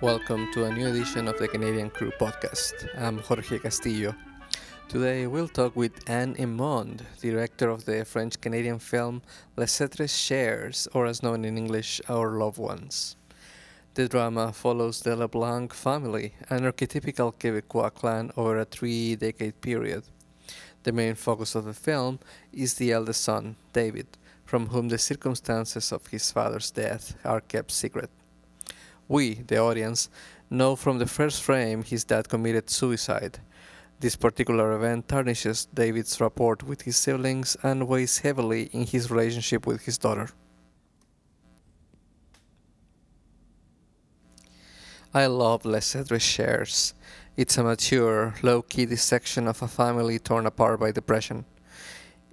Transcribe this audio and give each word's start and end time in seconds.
Welcome 0.00 0.52
to 0.52 0.64
a 0.64 0.72
new 0.72 0.86
edition 0.86 1.26
of 1.26 1.38
the 1.38 1.48
Canadian 1.48 1.90
Crew 1.90 2.12
podcast. 2.20 2.88
I'm 2.96 3.18
Jorge 3.18 3.58
Castillo. 3.58 4.14
Today 4.86 5.26
we'll 5.26 5.48
talk 5.48 5.74
with 5.74 6.08
Anne 6.08 6.36
Émond, 6.36 7.00
director 7.20 7.68
of 7.68 7.84
the 7.84 8.04
French 8.04 8.40
Canadian 8.40 8.78
film 8.78 9.22
Les 9.56 9.80
Êtres 9.80 10.14
Chers, 10.14 10.86
or 10.94 11.06
as 11.06 11.24
known 11.24 11.44
in 11.44 11.58
English, 11.58 12.00
Our 12.08 12.38
Loved 12.38 12.58
Ones. 12.58 13.16
The 13.94 14.08
drama 14.08 14.52
follows 14.52 15.00
the 15.00 15.16
LeBlanc 15.16 15.74
family, 15.74 16.32
an 16.48 16.60
archetypical 16.60 17.34
Quebecois 17.34 17.92
clan 17.92 18.30
over 18.36 18.60
a 18.60 18.66
three 18.66 19.16
decade 19.16 19.60
period. 19.60 20.04
The 20.84 20.92
main 20.92 21.16
focus 21.16 21.56
of 21.56 21.64
the 21.64 21.74
film 21.74 22.20
is 22.52 22.74
the 22.74 22.92
eldest 22.92 23.24
son, 23.24 23.56
David, 23.72 24.06
from 24.44 24.68
whom 24.68 24.90
the 24.90 24.98
circumstances 24.98 25.90
of 25.90 26.06
his 26.06 26.30
father's 26.30 26.70
death 26.70 27.16
are 27.24 27.40
kept 27.40 27.72
secret. 27.72 28.10
We, 29.08 29.34
the 29.34 29.58
audience, 29.58 30.10
know 30.50 30.76
from 30.76 30.98
the 30.98 31.06
first 31.06 31.42
frame 31.42 31.82
his 31.82 32.04
dad 32.04 32.28
committed 32.28 32.68
suicide. 32.68 33.40
This 34.00 34.16
particular 34.16 34.72
event 34.74 35.08
tarnishes 35.08 35.66
David's 35.74 36.20
rapport 36.20 36.58
with 36.64 36.82
his 36.82 36.96
siblings 36.96 37.56
and 37.62 37.88
weighs 37.88 38.18
heavily 38.18 38.70
in 38.72 38.86
his 38.86 39.10
relationship 39.10 39.66
with 39.66 39.86
his 39.86 39.98
daughter. 39.98 40.28
I 45.14 45.26
love 45.26 45.64
Les 45.64 45.94
Êtres 45.94 46.20
Chers. 46.20 46.94
It's 47.36 47.56
a 47.56 47.64
mature, 47.64 48.34
low 48.42 48.62
key 48.62 48.84
dissection 48.84 49.48
of 49.48 49.62
a 49.62 49.68
family 49.68 50.18
torn 50.18 50.46
apart 50.46 50.80
by 50.80 50.92
depression. 50.92 51.46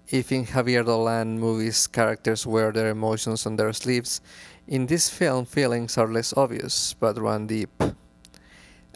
If 0.10 0.32
in 0.32 0.45
Xavier 0.45 0.84
Dolan 0.84 1.39
movies 1.39 1.88
characters 1.88 2.45
wear 2.45 2.72
their 2.72 2.89
emotions 2.89 3.45
on 3.48 3.56
their 3.56 3.73
sleeves, 3.73 4.22
in 4.67 4.88
this 4.88 5.09
film 5.09 5.45
feelings 5.45 5.97
are 5.97 6.11
less 6.11 6.33
obvious 6.35 6.95
but 6.99 7.19
run 7.19 7.47
deep. 7.47 7.69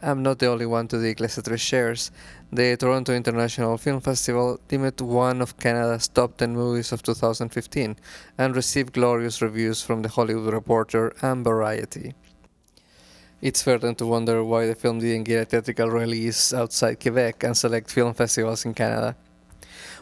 I'm 0.02 0.24
not 0.24 0.40
the 0.40 0.48
only 0.48 0.66
one 0.66 0.88
to 0.88 1.02
dig 1.02 1.20
Les 1.20 1.38
Êtres 1.38 1.60
Chers. 1.60 2.12
The 2.54 2.78
Toronto 2.78 3.14
International 3.14 3.78
Film 3.78 4.00
Festival 4.00 4.58
deemed 4.70 5.02
one 5.02 5.42
of 5.42 5.58
Canada's 5.58 6.08
top 6.08 6.38
10 6.38 6.56
movies 6.56 6.94
of 6.94 7.04
2015 7.04 7.98
and 8.38 8.56
received 8.56 8.94
glorious 8.94 9.42
reviews 9.42 9.82
from 9.82 10.02
The 10.02 10.10
Hollywood 10.10 10.54
Reporter 10.54 11.14
and 11.22 11.44
Variety. 11.44 12.14
It's 13.42 13.64
then 13.64 13.96
to 13.96 14.06
wonder 14.06 14.44
why 14.44 14.68
the 14.68 14.76
film 14.76 15.00
didn't 15.00 15.26
get 15.26 15.42
a 15.42 15.46
theatrical 15.46 15.90
release 15.90 16.54
outside 16.54 17.00
Quebec 17.02 17.44
and 17.44 17.56
select 17.56 17.92
film 17.92 18.14
festivals 18.14 18.66
in 18.66 18.74
Canada. 18.74 19.16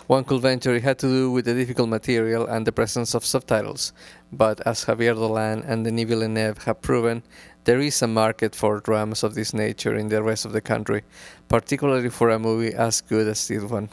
One 0.08 0.24
could 0.24 0.42
venture 0.42 0.74
it 0.74 0.84
had 0.84 1.00
to 1.00 1.08
do 1.08 1.32
with 1.32 1.44
the 1.44 1.54
difficult 1.54 1.90
material 1.90 2.48
and 2.48 2.66
the 2.66 2.72
presence 2.72 3.14
of 3.14 3.26
subtitles, 3.26 3.92
but 4.32 4.62
as 4.66 4.80
Xavier 4.80 5.14
Dolan 5.14 5.64
and 5.68 5.84
Denis 5.84 6.06
Villeneuve 6.06 6.64
have 6.64 6.82
proven, 6.82 7.24
there 7.66 7.82
is 7.82 8.02
a 8.02 8.08
market 8.08 8.56
for 8.56 8.80
dramas 8.80 9.24
of 9.24 9.36
this 9.36 9.54
nature 9.54 9.96
in 9.96 10.08
the 10.08 10.24
rest 10.24 10.46
of 10.46 10.54
the 10.54 10.62
country, 10.62 11.04
particularly 11.50 12.10
for 12.10 12.30
a 12.30 12.40
movie 12.40 12.74
as 12.74 13.02
good 13.02 13.28
as 13.28 13.50
this 13.50 13.64
one. 13.64 13.90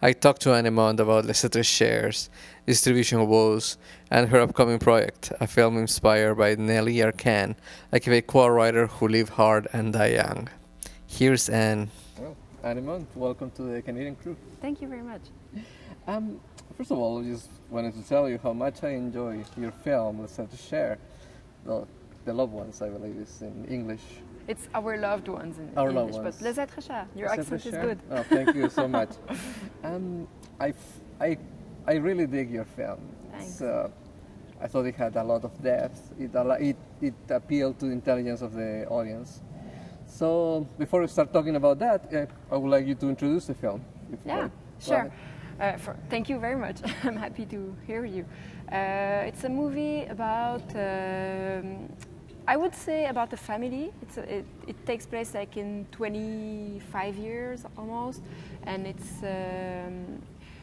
I 0.00 0.14
talked 0.14 0.40
to 0.42 0.54
Anne 0.54 0.64
about 0.64 0.96
Les 1.26 1.42
Êtres 1.42 1.76
Chers, 1.76 2.30
distribution 2.64 3.26
woes, 3.26 3.76
and 4.10 4.30
her 4.30 4.40
upcoming 4.40 4.78
project, 4.78 5.30
a 5.40 5.46
film 5.46 5.76
inspired 5.76 6.36
by 6.36 6.54
Nelly 6.54 6.94
Arcan, 7.02 7.54
a 7.92 8.00
Quebecois 8.00 8.48
writer 8.48 8.86
who 8.86 9.08
lived 9.08 9.34
hard 9.34 9.68
and 9.74 9.92
died 9.92 10.14
young. 10.14 10.48
Here's 11.06 11.50
Anne. 11.50 11.90
Émond, 12.64 13.06
welcome 13.14 13.50
to 13.52 13.62
the 13.62 13.82
Canadian 13.82 14.16
crew. 14.16 14.36
Thank 14.60 14.82
you 14.82 14.88
very 14.88 15.02
much. 15.02 15.22
Um, 16.06 16.40
first 16.76 16.90
of 16.90 16.98
all, 16.98 17.20
I 17.20 17.24
just 17.24 17.48
wanted 17.70 17.94
to 17.94 18.02
tell 18.02 18.28
you 18.28 18.38
how 18.42 18.52
much 18.52 18.82
I 18.82 18.90
enjoy 18.90 19.44
your 19.56 19.70
film, 19.70 20.20
Les 20.20 20.36
Êtres 20.38 20.68
Chers. 20.68 20.98
The, 21.64 21.86
the 22.24 22.32
Loved 22.32 22.52
Ones, 22.52 22.82
I 22.82 22.88
believe, 22.88 23.16
is 23.16 23.42
in 23.42 23.64
English. 23.66 24.02
It's 24.48 24.68
our 24.74 24.96
loved 24.96 25.28
ones 25.28 25.58
in 25.58 25.70
our 25.76 25.90
English, 25.90 26.14
loved 26.14 26.24
ones. 26.24 26.36
but 26.36 26.44
Les 26.44 26.56
êtres 26.56 26.86
chers. 26.86 27.06
Your 27.14 27.28
Les 27.28 27.38
accent 27.38 27.66
is 27.66 27.74
good. 27.74 27.98
Oh, 28.10 28.22
thank 28.24 28.54
you 28.54 28.68
so 28.70 28.88
much. 28.88 29.10
um, 29.84 30.26
I, 30.58 30.72
I, 31.20 31.38
I 31.86 31.94
really 31.94 32.26
dig 32.26 32.50
your 32.50 32.64
film. 32.64 32.98
Thanks. 33.32 33.60
Uh, 33.60 33.88
I 34.60 34.66
thought 34.66 34.86
it 34.86 34.96
had 34.96 35.14
a 35.16 35.22
lot 35.22 35.44
of 35.44 35.62
depth. 35.62 36.10
It, 36.18 36.30
it, 36.34 36.76
it 37.00 37.14
appealed 37.28 37.78
to 37.78 37.86
the 37.86 37.92
intelligence 37.92 38.42
of 38.42 38.54
the 38.54 38.86
audience. 38.88 39.42
So 40.08 40.66
before 40.78 41.02
we 41.02 41.06
start 41.06 41.32
talking 41.32 41.56
about 41.56 41.78
that, 41.78 42.12
uh, 42.12 42.54
I 42.54 42.56
would 42.56 42.70
like 42.70 42.86
you 42.86 42.94
to 42.96 43.08
introduce 43.08 43.46
the 43.46 43.54
film. 43.54 43.84
yeah, 44.24 44.48
sure. 44.80 45.12
Uh, 45.60 45.76
for, 45.76 45.96
thank 46.08 46.28
you 46.28 46.38
very 46.38 46.56
much. 46.56 46.76
I'm 47.04 47.16
happy 47.16 47.44
to 47.46 47.74
hear 47.86 48.04
you. 48.04 48.24
Uh, 48.72 49.26
it's 49.26 49.44
a 49.44 49.48
movie 49.48 50.04
about 50.04 50.62
um, 50.74 51.88
I 52.46 52.56
would 52.56 52.74
say 52.74 53.06
about 53.06 53.28
the 53.30 53.36
family. 53.36 53.92
A, 54.16 54.38
it, 54.38 54.46
it, 54.66 54.86
takes 54.86 55.04
place 55.04 55.34
like 55.34 55.56
in 55.56 55.86
25 55.92 57.16
years 57.16 57.64
almost, 57.76 58.22
and 58.62 58.86
it's 58.86 59.22
um, 59.22 60.22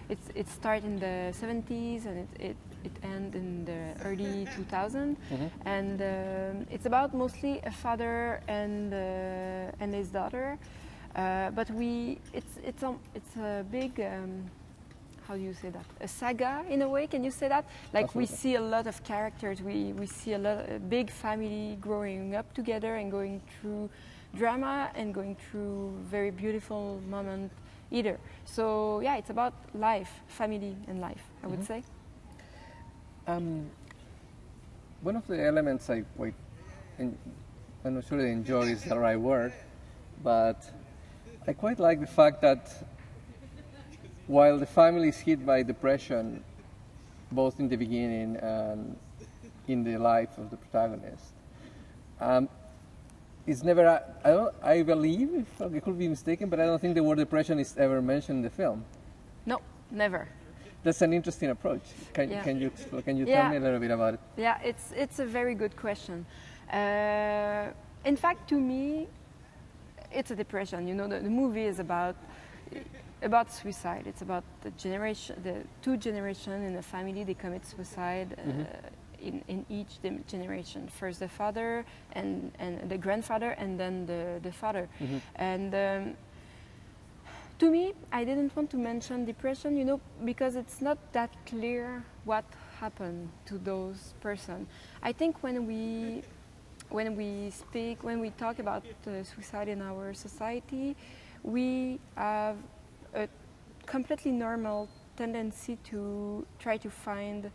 it's 0.09 0.29
it 0.33 0.47
starts 0.47 0.85
in 0.85 0.99
the 0.99 1.31
70s 1.31 2.05
and 2.05 2.17
it 2.19 2.29
it, 2.39 2.57
it 2.85 2.91
ends 3.03 3.35
in 3.35 3.65
the 3.65 3.81
early 4.05 4.45
2000s, 4.57 5.15
mm-hmm. 5.15 5.47
and 5.65 6.01
um, 6.01 6.67
it's 6.71 6.85
about 6.85 7.13
mostly 7.13 7.61
a 7.65 7.71
father 7.71 8.41
and 8.47 8.93
uh, 8.93 9.81
and 9.81 9.93
his 9.93 10.09
daughter. 10.09 10.57
Uh, 11.15 11.49
but 11.51 11.69
we 11.71 12.19
it's 12.33 12.57
it's 12.63 12.83
um, 12.83 12.99
it's 13.13 13.35
a 13.37 13.65
big 13.71 13.99
um, 14.01 14.49
how 15.27 15.35
do 15.35 15.41
you 15.41 15.53
say 15.53 15.69
that 15.69 15.85
a 16.01 16.07
saga 16.07 16.63
in 16.69 16.81
a 16.81 16.89
way 16.89 17.07
can 17.07 17.23
you 17.23 17.31
say 17.31 17.47
that 17.47 17.65
like 17.93 18.05
Absolutely. 18.05 18.31
we 18.31 18.37
see 18.37 18.55
a 18.55 18.61
lot 18.61 18.85
of 18.85 19.03
characters 19.03 19.61
we, 19.61 19.93
we 19.93 20.05
see 20.05 20.33
a 20.33 20.37
lot 20.37 20.69
a 20.69 20.79
big 20.79 21.09
family 21.09 21.77
growing 21.81 22.35
up 22.35 22.53
together 22.53 22.95
and 22.95 23.11
going 23.11 23.41
through 23.53 23.89
drama 24.35 24.91
and 24.95 25.13
going 25.13 25.35
through 25.35 25.93
very 26.03 26.31
beautiful 26.31 27.01
moment 27.09 27.51
either 27.91 28.19
so 28.45 28.99
yeah 28.99 29.15
it's 29.15 29.29
about 29.29 29.53
life 29.73 30.11
family 30.27 30.75
and 30.87 30.99
life 31.01 31.23
i 31.43 31.47
would 31.47 31.59
mm-hmm. 31.59 31.81
say 31.81 31.94
um, 33.27 33.69
one 35.01 35.15
of 35.15 35.25
the 35.27 35.43
elements 35.43 35.89
i 35.89 36.03
wait 36.15 36.33
i'm 36.99 37.17
not 37.83 38.05
sure 38.05 38.19
enjoy 38.25 38.63
is 38.63 38.83
the 38.83 38.97
right 38.97 39.19
word 39.19 39.53
but 40.23 40.63
i 41.47 41.53
quite 41.53 41.79
like 41.79 41.99
the 41.99 42.07
fact 42.07 42.41
that 42.41 42.85
while 44.27 44.57
the 44.57 44.65
family 44.65 45.09
is 45.09 45.19
hit 45.19 45.45
by 45.45 45.63
depression, 45.63 46.43
both 47.31 47.59
in 47.59 47.67
the 47.67 47.75
beginning 47.75 48.37
and 48.37 48.97
in 49.67 49.83
the 49.83 49.97
life 49.97 50.37
of 50.37 50.49
the 50.49 50.57
protagonist, 50.57 51.33
um, 52.19 52.49
it's 53.45 53.63
never. 53.63 54.01
I 54.23 54.29
don't. 54.29 54.55
I 54.63 54.81
believe 54.81 55.45
I 55.61 55.79
could 55.79 55.99
be 55.99 56.07
mistaken, 56.07 56.49
but 56.49 56.59
I 56.59 56.65
don't 56.65 56.79
think 56.79 56.95
the 56.95 57.03
word 57.03 57.19
depression 57.19 57.59
is 57.59 57.77
ever 57.77 58.01
mentioned 58.01 58.37
in 58.37 58.41
the 58.41 58.49
film. 58.49 58.83
No, 59.45 59.61
never. 59.91 60.27
That's 60.85 61.01
an 61.01 61.13
interesting 61.13 61.49
approach. 61.49 61.81
Can, 62.13 62.29
yeah. 62.29 62.43
can 62.43 62.61
you 62.61 62.71
can 63.03 63.17
you 63.17 63.25
yeah. 63.25 63.41
tell 63.41 63.49
me 63.49 63.57
a 63.57 63.59
little 63.59 63.79
bit 63.79 63.89
about 63.89 64.13
it? 64.13 64.19
Yeah, 64.37 64.59
it's 64.63 64.93
it's 64.95 65.17
a 65.17 65.25
very 65.25 65.55
good 65.55 65.75
question. 65.75 66.27
Uh, 66.71 67.71
in 68.05 68.15
fact, 68.15 68.47
to 68.49 68.55
me, 68.55 69.07
it's 70.11 70.29
a 70.29 70.35
depression. 70.35 70.87
You 70.87 70.93
know, 70.93 71.07
the, 71.07 71.19
the 71.19 71.29
movie 71.29 71.65
is 71.65 71.79
about 71.79 72.15
about 73.23 73.51
suicide. 73.51 74.03
It's 74.05 74.21
about 74.21 74.43
the 74.61 74.69
generation, 74.77 75.41
the 75.43 75.55
two 75.81 75.97
generation 75.97 76.53
in 76.53 76.75
a 76.75 76.83
family. 76.83 77.23
They 77.23 77.33
commit 77.33 77.65
suicide 77.65 78.35
uh, 78.37 78.41
mm-hmm. 78.41 79.27
in 79.27 79.43
in 79.47 79.65
each 79.69 79.93
generation. 80.27 80.87
First 80.87 81.19
the 81.19 81.27
father 81.27 81.83
and 82.11 82.51
and 82.59 82.87
the 82.91 82.97
grandfather, 82.99 83.55
and 83.57 83.79
then 83.79 84.05
the 84.05 84.39
the 84.43 84.51
father. 84.51 84.87
Mm-hmm. 85.01 85.17
And 85.35 85.73
um, 85.73 86.17
to 87.59 87.71
me, 87.71 87.93
I 88.11 88.23
didn't 88.23 88.55
want 88.55 88.69
to 88.71 88.77
mention 88.77 89.25
depression, 89.25 89.77
you 89.77 89.85
know, 89.85 90.01
because 90.23 90.55
it's 90.55 90.81
not 90.81 90.97
that 91.13 91.29
clear 91.45 92.03
what 92.25 92.45
happened 92.79 93.29
to 93.45 93.57
those 93.57 94.13
person. 94.21 94.67
I 95.01 95.11
think 95.11 95.41
when 95.43 95.65
we 95.65 96.23
when 96.89 97.15
we 97.15 97.49
speak, 97.49 98.03
when 98.03 98.19
we 98.19 98.29
talk 98.31 98.59
about 98.59 98.83
uh, 99.07 99.23
suicide 99.23 99.67
in 99.67 99.81
our 99.81 100.13
society, 100.13 100.95
we 101.43 101.99
have 102.15 102.57
a 103.13 103.27
completely 103.85 104.31
normal 104.31 104.87
tendency 105.17 105.77
to 105.85 106.45
try 106.59 106.77
to 106.77 106.89
find 106.89 107.49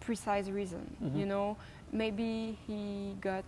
precise 0.00 0.48
reason. 0.48 0.96
Mm-hmm. 1.02 1.18
You 1.18 1.26
know, 1.26 1.56
maybe 1.92 2.58
he 2.66 3.16
got 3.20 3.44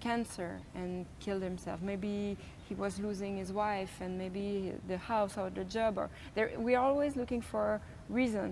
cancer 0.00 0.58
and 0.74 1.06
killed 1.20 1.42
himself. 1.42 1.80
Maybe 1.80 2.36
he 2.72 2.80
was 2.84 2.98
losing 2.98 3.36
his 3.36 3.50
wife 3.52 3.94
and 4.00 4.16
maybe 4.18 4.72
the 4.88 4.96
house 4.96 5.36
or 5.36 5.50
the 5.50 5.64
job. 5.64 5.98
Or 5.98 6.08
we 6.58 6.74
are 6.74 6.84
always 6.84 7.16
looking 7.16 7.42
for 7.42 7.80
reason 8.08 8.48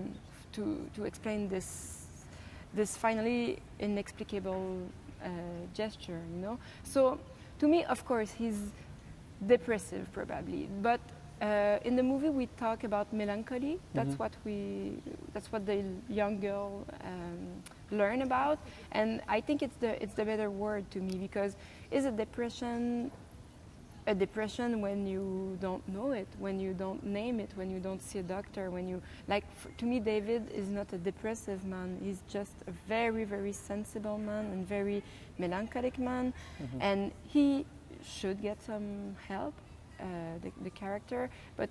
to, 0.53 0.61
to 0.95 1.05
explain 1.05 1.47
this 1.47 1.97
this 2.73 2.95
finally 2.95 3.57
inexplicable 3.79 4.63
uh, 5.23 5.27
gesture. 5.73 6.21
You 6.33 6.39
know. 6.45 6.57
So 6.83 7.01
to 7.59 7.67
me, 7.67 7.83
of 7.85 7.99
course, 8.05 8.31
he's 8.41 8.59
depressive 9.47 10.05
probably, 10.13 10.67
but 10.81 10.99
Uh, 11.41 11.87
in 11.89 11.95
the 11.95 12.03
movie, 12.03 12.29
we 12.29 12.45
talk 12.65 12.83
about 12.83 13.07
melancholy. 13.11 13.79
That's 13.97 14.13
Mhm. 14.13 14.19
what 14.21 14.33
we. 14.45 14.57
That's 15.33 15.49
what 15.51 15.65
the 15.65 15.77
young 16.21 16.39
girl 16.39 16.85
um, 17.11 17.39
learn 17.89 18.21
about, 18.21 18.57
and 18.91 19.09
I 19.37 19.41
think 19.41 19.61
it's 19.65 19.77
the 19.81 19.91
it's 20.03 20.13
the 20.13 20.23
better 20.31 20.49
word 20.65 20.83
to 20.93 20.99
me 21.07 21.13
because 21.27 21.51
is 21.89 22.05
it 22.05 22.15
depression 22.15 23.09
a 24.07 24.15
depression 24.15 24.81
when 24.81 25.05
you 25.05 25.57
don't 25.61 25.87
know 25.87 26.11
it, 26.11 26.27
when 26.39 26.59
you 26.59 26.73
don't 26.73 27.03
name 27.05 27.39
it, 27.39 27.51
when 27.55 27.69
you 27.69 27.79
don't 27.79 28.01
see 28.01 28.19
a 28.19 28.23
doctor, 28.23 28.69
when 28.71 28.87
you 28.87 29.01
like. 29.27 29.43
f 29.55 29.67
to 29.77 29.85
me, 29.85 29.99
David 29.99 30.49
is 30.51 30.69
not 30.69 30.91
a 30.93 30.97
depressive 30.97 31.63
man. 31.65 31.99
He's 32.03 32.21
just 32.27 32.53
a 32.67 32.71
very, 32.87 33.23
very 33.25 33.53
sensible 33.53 34.17
man 34.17 34.45
and 34.53 34.67
very 34.67 35.03
melancholic 35.37 35.97
man, 35.99 36.33
Mhm. 36.59 36.81
and 36.81 37.11
he 37.27 37.65
should 38.03 38.41
get 38.41 38.61
some 38.61 39.15
help, 39.27 39.53
uh, 39.99 40.05
the, 40.41 40.51
the 40.63 40.71
character, 40.71 41.29
but 41.55 41.69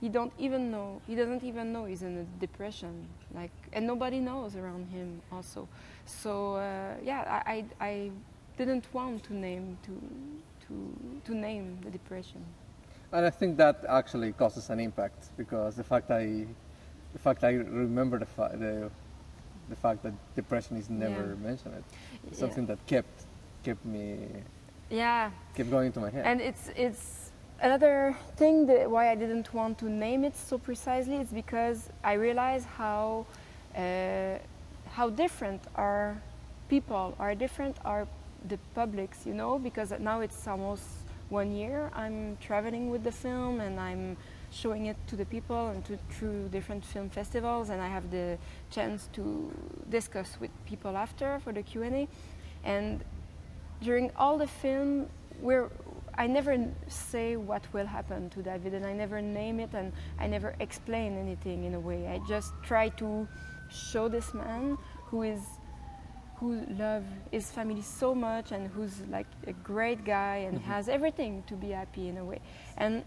he 0.00 0.08
don't 0.08 0.32
even 0.38 0.70
know. 0.72 1.00
He 1.06 1.14
doesn't 1.14 1.44
even 1.44 1.72
know 1.72 1.84
he's 1.84 2.02
in 2.02 2.18
a 2.18 2.24
depression. 2.40 3.06
Like, 3.32 3.52
and 3.72 3.86
nobody 3.86 4.18
knows 4.18 4.56
around 4.56 4.88
him 4.88 5.22
also. 5.30 5.68
So 6.06 6.56
uh, 6.56 6.94
yeah, 7.04 7.42
I, 7.46 7.64
I 7.80 7.86
I 7.90 8.10
didn't 8.58 8.86
want 8.92 9.22
to 9.24 9.32
name 9.34 9.78
to 9.86 9.92
to 10.72 11.32
to 11.32 11.34
name 11.34 11.78
the 11.84 11.90
depression. 11.90 12.42
And 13.12 13.26
I 13.26 13.30
think 13.30 13.56
that 13.58 13.84
actually 13.88 14.32
causes 14.32 14.70
an 14.70 14.80
impact 14.80 15.30
because 15.36 15.76
the 15.76 15.84
fact 15.84 16.10
I, 16.10 16.46
the 17.12 17.18
fact 17.18 17.44
I 17.44 17.50
remember 17.84 18.18
the 18.18 18.26
fa- 18.26 18.56
the, 18.58 18.90
the 19.68 19.76
fact 19.76 20.02
that 20.02 20.12
depression 20.34 20.76
is 20.78 20.88
never 20.88 21.36
Yeah. 21.36 21.48
mentioned, 21.48 21.84
it's 22.26 22.38
something 22.38 22.66
that 22.66 22.78
kept 22.86 23.26
kept 23.64 23.84
me 23.84 24.28
Yeah, 24.90 25.30
kept 25.54 25.70
going 25.70 25.86
into 25.86 26.00
my 26.00 26.10
head. 26.10 26.24
and 26.26 26.40
it's 26.40 26.70
it's 26.76 27.30
another 27.60 28.14
thing 28.36 28.66
that 28.66 28.90
why 28.90 29.10
I 29.12 29.14
didn't 29.14 29.52
want 29.54 29.78
to 29.78 29.86
name 29.88 30.24
it 30.24 30.36
so 30.36 30.58
precisely. 30.58 31.16
It's 31.16 31.32
because 31.32 31.78
I 32.02 32.14
realize 32.14 32.64
how 32.78 33.26
uh, 33.76 34.38
how 34.96 35.10
different 35.10 35.60
our 35.76 36.16
people 36.68 37.14
are 37.18 37.34
different 37.34 37.76
are 37.84 38.06
the 38.48 38.58
publics, 38.74 39.26
you 39.26 39.34
know, 39.34 39.58
because 39.58 39.92
now 39.98 40.20
it's 40.20 40.46
almost 40.46 40.84
one 41.32 41.50
year 41.50 41.90
I'm 41.94 42.36
traveling 42.40 42.90
with 42.90 43.04
the 43.04 43.10
film 43.10 43.60
and 43.60 43.80
I'm 43.80 44.18
showing 44.50 44.86
it 44.86 44.96
to 45.06 45.16
the 45.16 45.24
people 45.24 45.68
and 45.68 45.82
to, 45.86 45.98
through 46.10 46.48
different 46.48 46.84
film 46.84 47.08
festivals 47.08 47.70
and 47.70 47.80
I 47.80 47.88
have 47.88 48.10
the 48.10 48.36
chance 48.70 49.08
to 49.14 49.50
discuss 49.88 50.36
with 50.38 50.50
people 50.66 50.94
after 50.94 51.40
for 51.40 51.52
the 51.52 51.62
Q&A 51.62 52.06
and 52.64 53.02
during 53.80 54.10
all 54.14 54.36
the 54.36 54.46
film 54.46 55.08
we're 55.40 55.70
I 56.14 56.26
never 56.26 56.54
say 56.88 57.36
what 57.36 57.62
will 57.72 57.86
happen 57.86 58.28
to 58.30 58.42
David 58.42 58.74
and 58.74 58.84
I 58.84 58.92
never 58.92 59.22
name 59.22 59.58
it 59.58 59.70
and 59.72 59.92
I 60.18 60.26
never 60.26 60.54
explain 60.60 61.16
anything 61.16 61.64
in 61.64 61.72
a 61.72 61.80
way. 61.80 62.06
I 62.06 62.20
just 62.28 62.52
try 62.62 62.90
to 62.90 63.26
show 63.70 64.08
this 64.08 64.34
man 64.34 64.76
who 65.06 65.22
is 65.22 65.40
who 66.42 66.50
love 66.86 67.04
his 67.30 67.50
family 67.52 67.82
so 67.82 68.14
much 68.14 68.50
and 68.52 68.66
who's 68.74 68.96
like 69.16 69.28
a 69.46 69.52
great 69.70 70.00
guy 70.04 70.36
and 70.48 70.58
Mhm. 70.58 70.62
has 70.74 70.88
everything 70.88 71.42
to 71.50 71.54
be 71.54 71.70
happy 71.80 72.08
in 72.08 72.16
a 72.18 72.24
way. 72.24 72.40
And 72.76 73.04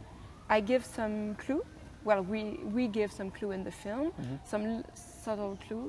I 0.49 0.61
give 0.61 0.83
some 0.85 1.35
clue. 1.35 1.61
Well, 2.05 2.21
we 2.33 2.41
we 2.77 2.83
give 2.99 3.11
some 3.11 3.29
clue 3.37 3.51
in 3.57 3.63
the 3.63 3.71
film, 3.85 4.07
Mhm. 4.11 4.39
some 4.51 4.63
l- 4.65 4.83
subtle 4.93 5.57
clue, 5.67 5.87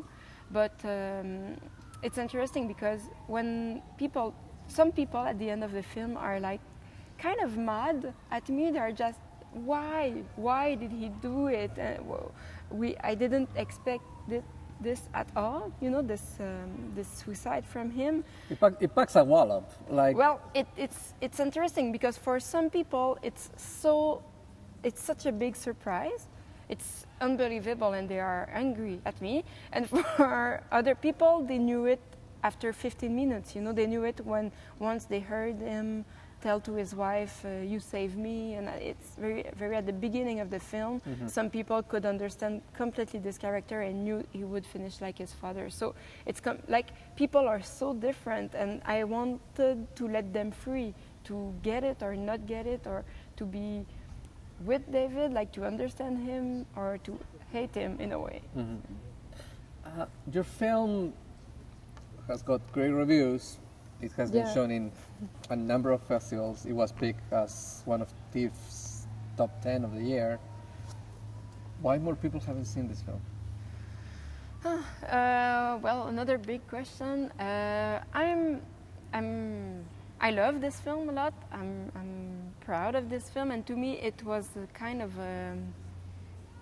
but 0.51 0.75
um, 0.85 1.55
it's 2.03 2.19
interesting 2.19 2.67
because 2.75 3.03
when 3.29 3.81
people, 4.03 4.27
some 4.79 4.91
people 4.93 5.21
at 5.21 5.37
the 5.39 5.49
end 5.55 5.63
of 5.63 5.73
the 5.73 5.83
film 5.95 6.17
are 6.17 6.41
like 6.51 6.61
kind 7.27 7.39
of 7.47 7.57
mad 7.57 8.13
at 8.31 8.49
me. 8.49 8.65
They're 8.75 8.97
just 9.07 9.21
why 9.71 10.01
why 10.47 10.75
did 10.83 10.91
he 10.93 11.09
do 11.29 11.47
it? 11.63 11.73
And 11.79 11.97
w- 12.11 12.31
we 12.81 12.89
I 13.11 13.15
didn't 13.15 13.49
expect 13.57 14.05
thi- 14.29 14.43
this 14.81 15.03
at 15.15 15.29
all. 15.37 15.73
You 15.81 15.91
know 15.91 16.03
this 16.03 16.37
um, 16.41 16.93
this 16.95 17.09
suicide 17.09 17.65
from 17.67 17.91
him. 17.91 18.25
it, 18.51 18.61
pack, 18.61 18.75
it 18.81 18.95
packs 18.95 19.17
a 19.17 19.25
wallop. 19.25 19.71
Like 19.89 20.17
Well, 20.17 20.41
it, 20.55 20.67
it's 20.77 21.15
it's 21.21 21.41
interesting 21.41 21.93
because 21.93 22.17
for 22.19 22.41
some 22.41 22.71
people 22.71 23.19
it's 23.23 23.51
so 23.57 24.23
it's 24.83 25.03
such 25.03 25.27
a 25.27 25.33
big 25.33 25.57
surprise. 25.57 26.29
It's 26.69 27.07
unbelievable 27.21 27.93
and 27.93 28.09
they 28.09 28.21
are 28.21 28.49
angry 28.53 29.01
at 29.05 29.21
me. 29.21 29.45
And 29.73 29.89
for 30.17 30.63
other 30.73 30.95
people, 30.95 31.43
they 31.43 31.59
knew 31.59 31.87
it 31.87 32.01
after 32.43 32.73
15 32.73 33.15
minutes. 33.15 33.55
You 33.55 33.63
know, 33.63 33.73
they 33.73 33.87
knew 33.87 34.05
it 34.05 34.21
when 34.25 34.53
once 34.79 35.05
they 35.05 35.21
heard 35.21 35.59
him 35.59 36.05
tell 36.43 36.61
to 36.61 36.75
his 36.75 36.95
wife, 36.95 37.45
uh, 37.45 37.49
"You 37.73 37.81
save 37.81 38.17
me," 38.17 38.55
and 38.55 38.69
it's 38.69 39.17
very 39.17 39.45
very 39.57 39.77
at 39.77 39.87
the 39.87 39.93
beginning 39.93 40.41
of 40.41 40.51
the 40.51 40.61
film. 40.61 41.01
Mhm. 41.01 41.29
Some 41.29 41.51
people 41.51 41.83
could 41.83 42.05
understand 42.07 42.63
completely 42.75 43.21
this 43.21 43.39
character 43.39 43.81
and 43.81 44.05
knew 44.05 44.23
he 44.33 44.45
would 44.45 44.65
finish 44.67 45.01
like 45.01 45.19
his 45.19 45.33
father. 45.33 45.71
So 45.71 45.95
it's 46.27 46.41
com- 46.41 46.63
like 46.69 46.87
people 47.17 47.49
are 47.49 47.63
so 47.63 47.95
different, 47.95 48.55
and 48.55 48.81
I 48.85 49.05
wanted 49.05 49.87
to 49.97 50.09
let 50.09 50.33
them 50.33 50.51
free 50.51 50.95
to 51.25 51.53
get 51.63 51.83
it 51.85 52.03
or 52.03 52.15
not 52.17 52.47
get 52.47 52.67
it, 52.67 52.87
or 52.87 53.05
to 53.37 53.45
be 53.45 53.85
with 54.65 54.91
David, 54.91 55.33
like 55.33 55.53
to 55.53 55.65
understand 55.67 56.19
him 56.19 56.67
or 56.77 56.99
to 57.05 57.19
hate 57.53 57.75
him 57.75 57.99
in 58.01 58.13
a 58.13 58.19
way. 58.19 58.41
Mhm. 58.57 58.79
Uh, 59.85 60.07
your 60.33 60.45
film 60.45 61.13
has 62.29 62.43
got 62.43 62.61
great 62.73 62.91
reviews. 62.93 63.59
It 64.01 64.13
has 64.13 64.31
been 64.31 64.47
Yeah. 64.47 64.55
shown 64.55 64.71
in 64.71 64.93
a 65.51 65.57
number 65.57 65.91
of 65.93 66.03
festivals. 66.03 66.67
It 66.67 66.73
was 66.73 66.93
picked 66.93 67.33
as 67.33 67.83
one 67.87 68.03
of 68.03 68.13
TIFF's 68.33 69.07
top 69.37 69.61
10 69.63 69.85
of 69.85 69.95
the 69.95 70.03
year. 70.03 70.39
Why 71.81 71.99
more 71.99 72.15
people 72.17 72.41
haven't 72.41 72.67
seen 72.67 72.89
this 72.89 73.03
film? 73.03 73.21
Uh, 74.65 75.79
well, 75.83 76.09
another 76.09 76.39
big 76.39 76.67
question. 76.69 77.31
Uh, 77.39 78.03
I'm, 78.13 78.61
I'm, 79.13 79.85
I 80.21 80.31
love 80.31 80.61
this 80.61 80.81
film 80.81 81.09
a 81.09 81.13
lot. 81.13 81.35
I'm, 81.53 81.93
I'm 81.95 82.53
proud 82.61 82.95
of 82.97 83.09
this 83.09 83.29
film, 83.31 83.51
and 83.51 83.65
to 83.67 83.77
me, 83.77 83.99
it 84.01 84.23
was 84.25 84.49
a 84.57 84.67
kind 84.79 85.03
of. 85.03 85.19
um 85.19 85.75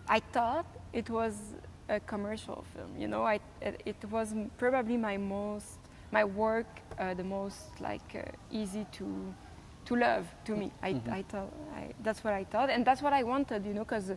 I 0.07 0.21
thought 0.21 0.67
it 0.93 1.09
was 1.09 1.55
a 1.89 1.99
commercial 2.01 2.63
film. 2.75 2.91
You 2.99 3.09
know, 3.09 3.23
I, 3.25 3.41
it, 3.63 3.81
it 3.87 4.05
was 4.11 4.35
probably 4.59 4.99
my 4.99 5.17
most, 5.17 5.79
my 6.15 6.25
work, 6.25 6.67
uh, 6.99 7.13
the 7.15 7.25
most 7.39 7.81
like 7.81 8.09
uh, 8.15 8.23
easy 8.61 8.85
to, 8.99 9.07
to 9.87 9.93
love 9.97 10.25
to 10.47 10.53
me. 10.61 10.71
I, 10.83 10.93
Mhm. 10.95 11.13
I 11.19 11.23
thought 11.31 11.53
I, 11.81 11.83
that's 12.07 12.23
what 12.25 12.33
I 12.41 12.45
thought, 12.53 12.69
and 12.71 12.85
that's 12.89 13.03
what 13.03 13.13
I 13.21 13.23
wanted. 13.25 13.61
You 13.67 13.75
know, 13.75 13.85
because 13.85 14.13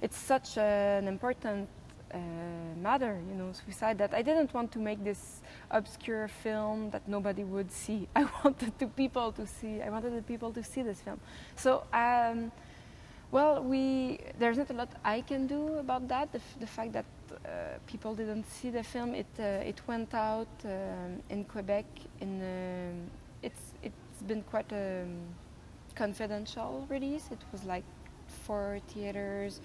it's 0.00 0.16
such 0.32 0.58
an 0.58 1.06
important 1.08 1.68
uh, 2.14 2.18
matter, 2.88 3.14
you 3.30 3.34
know, 3.40 3.52
suicide, 3.52 3.96
that 3.98 4.12
I 4.14 4.22
didn't 4.22 4.50
want 4.54 4.70
to 4.72 4.78
make 4.78 5.00
this 5.04 5.42
obscure 5.70 6.28
film 6.28 6.90
that 6.90 7.02
nobody 7.06 7.44
would 7.44 7.70
see. 7.70 8.08
I 8.20 8.24
wanted 8.44 8.72
the 8.78 8.86
people 9.02 9.32
to 9.32 9.44
see. 9.46 9.82
I 9.82 9.90
wanted 9.90 10.12
the 10.16 10.22
people 10.32 10.50
to 10.52 10.62
see 10.62 10.82
this 10.82 11.00
film. 11.06 11.20
So, 11.56 11.82
um, 11.92 12.50
well, 13.32 13.62
we 13.72 14.18
there's 14.38 14.56
not 14.58 14.70
a 14.70 14.74
lot 14.80 14.88
I 15.04 15.20
can 15.30 15.46
do 15.46 15.78
about 15.84 16.08
that. 16.08 16.32
The, 16.32 16.38
f- 16.38 16.56
the 16.60 16.66
fact 16.66 16.92
that 16.92 17.04
people 17.86 18.14
didn't 18.14 18.46
see 18.50 18.70
the 18.70 18.82
film, 18.82 19.14
it 19.14 19.26
uh, 19.38 19.68
it 19.70 19.80
went 19.86 20.14
out 20.14 20.48
um, 20.64 21.22
in 21.30 21.44
Quebec. 21.44 21.84
In 22.20 22.40
um, 22.42 23.10
it's 23.42 23.72
it's 23.82 24.22
been 24.26 24.42
quite 24.42 24.72
a 24.72 25.02
um, 25.02 25.18
confidential 25.94 26.86
release. 26.88 27.28
It 27.30 27.42
was 27.52 27.64
like 27.64 27.84
for 28.44 28.80
theaters, 28.88 29.60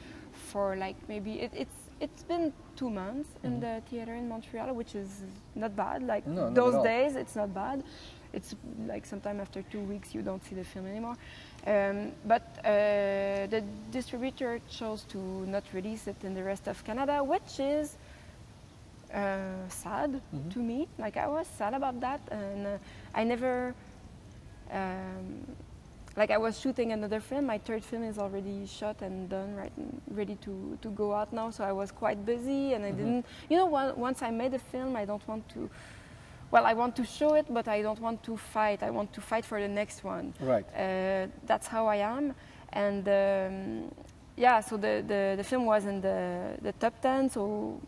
for 0.51 0.75
like 0.75 0.95
maybe 1.07 1.31
it, 1.41 1.51
it's 1.53 1.75
it's 1.99 2.23
been 2.23 2.53
two 2.75 2.89
months 2.89 3.29
in 3.43 3.51
Mhm. 3.53 3.61
the 3.61 3.81
theater 3.89 4.13
in 4.15 4.27
Montreal, 4.27 4.73
which 4.73 4.95
is 4.95 5.21
not 5.55 5.75
bad. 5.75 6.03
Like 6.03 6.25
No, 6.27 6.49
those 6.49 6.83
days, 6.83 7.15
it's 7.15 7.35
not 7.35 7.53
bad. 7.53 7.83
It's 8.33 8.55
like 8.87 9.05
sometime 9.05 9.39
after 9.39 9.61
two 9.63 9.81
weeks 9.81 10.13
you 10.15 10.21
don't 10.21 10.43
see 10.45 10.55
the 10.55 10.63
film 10.63 10.87
anymore. 10.87 11.17
Um, 11.67 12.11
but 12.25 12.41
uh, 12.59 13.47
the 13.47 13.63
distributor 13.91 14.59
chose 14.69 15.03
to 15.09 15.17
not 15.47 15.63
release 15.73 16.07
it 16.07 16.15
in 16.23 16.33
the 16.33 16.43
rest 16.43 16.67
of 16.67 16.83
Canada, 16.83 17.23
which 17.23 17.59
is 17.59 17.97
uh, 19.13 19.67
sad 19.67 20.21
Mhm. 20.33 20.53
to 20.53 20.59
me. 20.59 20.87
Like 20.97 21.17
I 21.17 21.27
was 21.27 21.47
sad 21.57 21.73
about 21.73 21.99
that, 21.99 22.21
and 22.31 22.65
uh, 22.67 22.77
I 23.13 23.23
never. 23.23 23.75
Um, 24.71 25.45
like 26.17 26.29
I 26.31 26.37
was 26.37 26.59
shooting 26.59 26.91
another 26.91 27.19
film. 27.21 27.45
My 27.45 27.57
third 27.57 27.83
film 27.85 28.03
is 28.03 28.17
already 28.17 28.65
shot 28.65 29.01
and 29.01 29.29
done, 29.29 29.55
right, 29.55 29.71
and 29.77 30.01
ready 30.11 30.35
to, 30.41 30.77
to 30.81 30.89
go 30.89 31.13
out 31.13 31.31
now. 31.31 31.51
So 31.51 31.63
I 31.63 31.71
was 31.71 31.89
quite 31.91 32.25
busy, 32.25 32.73
and 32.73 32.83
I 32.85 32.91
Mhm. 32.91 32.97
didn't. 32.97 33.25
You 33.49 33.57
know, 33.57 33.65
once 33.95 34.21
I 34.21 34.29
made 34.31 34.53
a 34.53 34.59
film, 34.59 34.95
I 34.95 35.05
don't 35.05 35.25
want 35.27 35.47
to. 35.49 35.69
Well, 36.51 36.65
I 36.65 36.73
want 36.73 36.95
to 36.97 37.05
show 37.05 37.35
it, 37.35 37.45
but 37.49 37.67
I 37.67 37.81
don't 37.81 37.99
want 38.01 38.23
to 38.23 38.35
fight. 38.35 38.83
I 38.83 38.89
want 38.89 39.13
to 39.13 39.21
fight 39.21 39.45
for 39.45 39.59
the 39.61 39.69
next 39.69 40.03
one. 40.03 40.33
Right. 40.39 40.65
Uh, 40.75 41.27
that's 41.45 41.67
how 41.67 41.87
I 41.87 41.97
am, 41.97 42.35
and 42.73 43.07
um, 43.07 43.91
yeah. 44.35 44.59
So 44.59 44.75
the, 44.75 45.03
the, 45.07 45.35
the 45.37 45.43
film 45.43 45.65
was 45.65 45.85
in 45.85 46.01
the 46.01 46.57
the 46.61 46.73
top 46.73 47.01
ten. 47.01 47.29
So 47.29 47.79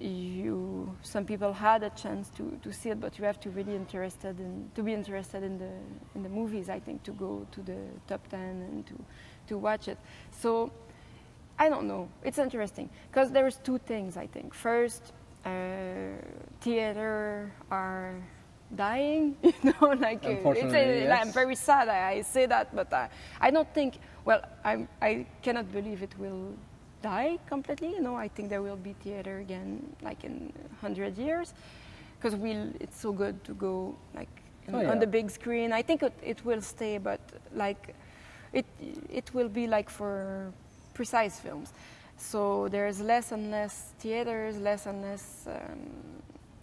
you 0.00 0.94
some 1.02 1.24
people 1.24 1.52
had 1.52 1.82
a 1.82 1.90
chance 1.90 2.28
to, 2.36 2.58
to 2.62 2.72
see 2.72 2.90
it, 2.90 3.00
but 3.00 3.18
you 3.18 3.24
have 3.24 3.40
to 3.40 3.50
really 3.50 3.74
interested 3.74 4.38
in 4.38 4.70
to 4.74 4.82
be 4.82 4.92
interested 4.92 5.42
in 5.42 5.58
the 5.58 5.72
in 6.14 6.22
the 6.22 6.28
movies. 6.28 6.68
I 6.68 6.80
think 6.80 7.02
to 7.04 7.12
go 7.12 7.46
to 7.52 7.62
the 7.62 7.78
top 8.06 8.28
ten 8.28 8.62
and 8.68 8.86
to 8.86 8.94
to 9.48 9.58
watch 9.58 9.88
it. 9.88 9.98
So 10.30 10.70
I 11.58 11.68
don't 11.68 11.88
know. 11.88 12.08
It's 12.22 12.38
interesting 12.38 12.90
because 13.10 13.32
there's 13.32 13.56
two 13.56 13.78
things. 13.78 14.16
I 14.16 14.26
think 14.26 14.54
first, 14.54 15.12
uh, 15.52 16.22
theater 16.60 17.50
are 17.70 18.14
dying. 18.74 19.36
You 19.42 19.52
know, 19.80 19.88
like 20.08 20.24
uh, 20.24 20.50
it's 20.52 20.74
a, 20.74 21.04
yes. 21.04 21.20
I'm 21.26 21.32
very 21.32 21.54
sad. 21.54 21.88
I, 21.88 22.10
I 22.18 22.22
say 22.22 22.46
that, 22.46 22.74
but 22.74 22.92
I, 22.92 23.08
I 23.40 23.50
don't 23.50 23.72
think. 23.74 23.98
Well, 24.24 24.42
I 24.64 24.86
I 25.00 25.26
cannot 25.42 25.66
believe 25.72 26.02
it 26.02 26.14
will 26.18 26.52
die 27.02 27.38
completely. 27.48 27.90
You 27.96 28.00
know, 28.02 28.16
I 28.16 28.28
think 28.28 28.48
there 28.50 28.62
will 28.62 28.76
be 28.76 28.94
theater 29.04 29.38
again, 29.38 29.68
like 30.02 30.24
in 30.24 30.52
hundred 30.80 31.16
years, 31.18 31.54
because 32.16 32.34
we 32.36 32.50
will 32.54 32.72
it's 32.80 33.00
so 33.00 33.12
good 33.12 33.42
to 33.44 33.54
go 33.54 33.94
like 34.14 34.28
in, 34.68 34.74
Oh, 34.74 34.80
yeah. 34.82 34.90
on 34.90 34.98
the 34.98 35.06
big 35.06 35.30
screen. 35.30 35.72
I 35.72 35.82
think 35.82 36.02
it, 36.02 36.12
it 36.22 36.44
will 36.44 36.60
stay, 36.60 36.98
but 36.98 37.20
like 37.54 37.94
it 38.52 38.66
it 39.10 39.32
will 39.34 39.48
be 39.48 39.66
like 39.66 39.88
for 39.90 40.52
precise 40.94 41.40
films. 41.40 41.72
So 42.18 42.68
there's 42.68 43.00
less 43.00 43.32
and 43.32 43.50
less 43.50 43.92
theaters, 44.00 44.58
less 44.58 44.86
and 44.86 45.02
less 45.02 45.46
um, 45.46 45.78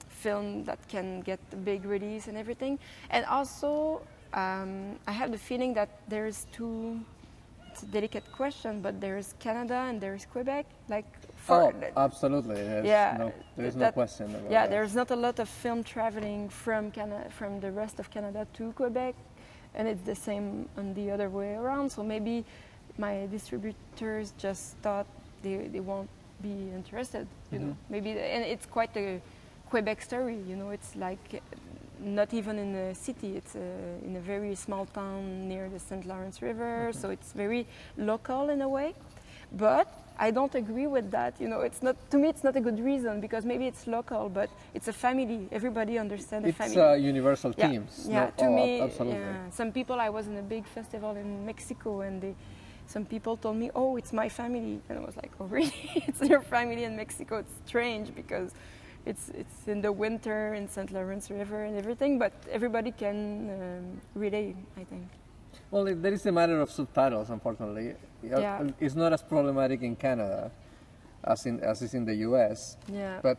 film 0.10 0.64
that 0.66 0.80
can 0.88 1.22
get 1.22 1.40
the 1.50 1.56
big 1.58 1.86
release 1.86 2.28
and 2.28 2.38
everything. 2.38 2.78
And 3.10 3.26
also, 3.26 4.02
um, 4.34 4.98
I 5.08 5.12
have 5.14 5.32
the 5.32 5.38
feeling 5.38 5.74
that 5.76 5.90
there's 6.08 6.46
two. 6.52 7.00
It's 7.72 7.84
a 7.84 7.88
delicate 7.88 8.30
question, 8.32 8.82
but 8.82 9.02
there's 9.02 9.34
Canada 9.40 9.76
and 9.90 10.00
there's 10.00 10.26
Quebec. 10.26 10.66
Like, 10.88 11.06
for 11.36 11.74
Oh, 11.74 11.74
absolutely. 11.98 12.56
There's 12.56 12.86
Yeah, 12.86 13.16
no, 13.20 13.34
there's 13.58 13.76
no 13.76 13.80
that- 13.82 13.94
question 13.94 14.34
about 14.34 14.50
yeah, 14.52 14.64
that. 14.64 14.70
there's 14.72 14.96
not 14.96 15.12
a 15.12 15.16
lot 15.16 15.40
of 15.40 15.50
film 15.50 15.84
traveling 15.84 16.48
from 16.50 16.90
Canada, 16.92 17.30
from 17.30 17.60
the 17.60 17.72
rest 17.72 18.00
of 18.00 18.10
Canada 18.10 18.48
to 18.54 18.72
Quebec, 18.74 19.16
and 19.74 19.88
it's 19.90 20.04
the 20.04 20.16
same 20.16 20.70
on 20.78 20.94
the 20.94 21.12
other 21.12 21.30
way 21.30 21.56
around. 21.56 21.90
So 21.92 22.02
maybe 22.02 22.46
my 22.98 23.28
distributors 23.30 24.34
just 24.38 24.78
thought 24.78 25.06
they, 25.46 25.56
they 25.76 25.80
won't 25.92 26.10
be 26.42 26.56
interested. 26.80 27.26
You 27.52 27.60
know, 27.60 27.74
Mhm. 27.74 27.76
maybe, 27.94 28.10
and 28.36 28.44
it's 28.54 28.66
quite 28.78 28.94
a 28.98 29.22
Quebec 29.72 30.02
story. 30.10 30.38
You 30.50 30.56
know, 30.60 30.70
it's 30.78 30.92
like 31.08 31.26
not 32.20 32.30
even 32.34 32.56
in 32.66 32.72
a 32.76 32.96
city. 33.08 33.30
It's 33.40 33.56
uh, 33.56 34.08
in 34.08 34.14
a 34.16 34.24
very 34.34 34.54
small 34.56 34.86
town 35.00 35.48
near 35.52 35.70
the 35.76 35.80
St. 35.80 36.04
Lawrence 36.06 36.38
River. 36.50 36.92
So 37.02 37.06
it's 37.16 37.32
very 37.44 37.62
local 37.98 38.50
in 38.50 38.62
a 38.62 38.68
way. 38.78 38.90
But 39.52 39.88
I 40.28 40.32
don't 40.38 40.56
agree 40.56 40.88
with 40.88 41.08
that. 41.12 41.34
You 41.42 41.48
know, 41.52 41.62
it's 41.68 41.82
not 41.88 41.96
to 42.12 42.18
me. 42.18 42.28
It's 42.34 42.44
not 42.48 42.56
a 42.56 42.62
good 42.68 42.80
reason 42.92 43.14
because 43.26 43.44
maybe 43.52 43.66
it's 43.72 43.84
local, 43.98 44.24
but 44.40 44.50
it's 44.74 44.88
a 44.88 44.94
family. 45.06 45.42
Everybody 45.52 45.94
understands 46.06 46.46
a 46.46 46.50
It's 46.50 46.58
family. 46.58 46.82
uh, 46.82 46.94
universal 47.14 47.52
yeah, 47.58 47.70
themes. 47.70 47.94
yeah. 48.10 48.30
To 48.42 48.46
me, 48.50 48.82
absolutely. 48.82 49.20
yeah. 49.20 49.50
Some 49.60 49.72
people. 49.72 49.98
I 50.08 50.10
was 50.18 50.26
in 50.28 50.36
a 50.38 50.42
big 50.56 50.66
festival 50.78 51.12
in 51.24 51.46
Mexico, 51.46 52.02
and 52.02 52.22
they, 52.22 52.34
some 52.88 53.06
people 53.06 53.38
told 53.38 53.58
me, 53.58 53.70
"Oh, 53.76 53.98
it's 53.98 54.14
my 54.14 54.30
family," 54.30 54.82
and 54.90 55.00
I 55.00 55.02
was 55.02 55.16
like, 55.16 55.32
"Oh, 55.40 55.46
really? 55.58 56.04
it's 56.08 56.22
your 56.22 56.42
family 56.42 56.84
in 56.84 56.96
Mexico?" 56.96 57.38
It's 57.38 57.54
strange 57.66 58.14
because. 58.16 58.52
It's, 59.08 59.30
it's 59.30 59.68
in 59.68 59.82
the 59.82 59.92
winter 59.92 60.56
in 60.56 60.68
St. 60.68 60.92
Lawrence 60.92 61.30
River 61.30 61.66
and 61.66 61.78
everything, 61.78 62.18
but 62.18 62.34
everybody 62.52 62.90
can 62.92 63.52
um, 63.52 64.02
relate, 64.16 64.56
I 64.78 64.84
think. 64.84 65.08
Well, 65.70 65.86
there 65.86 66.12
is 66.12 66.26
a 66.26 66.32
matter 66.32 66.60
of 66.60 66.72
subtitles, 66.72 67.30
unfortunately. 67.30 67.92
Uh, 67.92 68.40
Yeah. 68.40 68.68
It's 68.80 68.96
not 68.96 69.14
as 69.14 69.22
problematic 69.22 69.84
in 69.84 69.96
Canada 69.96 70.50
as 71.24 71.46
in 71.46 71.60
as 71.60 71.82
is 71.82 71.94
in 71.94 72.06
the 72.06 72.16
U.S. 72.30 72.78
Yeah. 72.92 73.20
But 73.22 73.38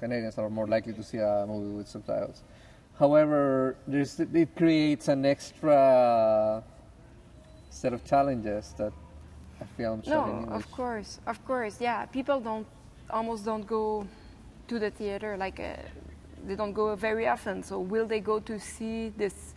Canadians 0.00 0.38
are 0.38 0.50
more 0.50 0.66
likely 0.66 0.92
to 0.94 1.02
see 1.02 1.18
a 1.18 1.44
movie 1.46 1.76
with 1.76 1.88
subtitles. 1.88 2.42
However, 2.98 3.76
there's, 3.86 4.18
it 4.20 4.56
creates 4.56 5.08
an 5.08 5.24
extra 5.26 6.62
set 7.74 7.92
of 7.94 8.04
challenges 8.04 8.74
that 8.78 8.92
a 9.60 9.66
film 9.66 10.02
shot 10.02 10.26
in 10.26 10.38
No, 10.38 10.40
English. 10.40 10.64
of 10.64 10.70
course, 10.70 11.20
of 11.26 11.44
course, 11.44 11.80
yeah. 11.80 12.06
People 12.06 12.40
don't 12.40 12.66
almost 13.10 13.44
don't 13.44 13.66
go 13.66 14.06
to 14.68 14.78
the 14.78 14.90
theater 14.90 15.36
like 15.36 15.60
uh, 15.60 15.76
they 16.46 16.56
don't 16.56 16.72
go 16.74 16.94
very 16.96 17.28
often. 17.28 17.62
So 17.62 17.80
will 17.80 18.06
they 18.06 18.20
go 18.20 18.40
to 18.40 18.58
see 18.60 19.10
this 19.16 19.54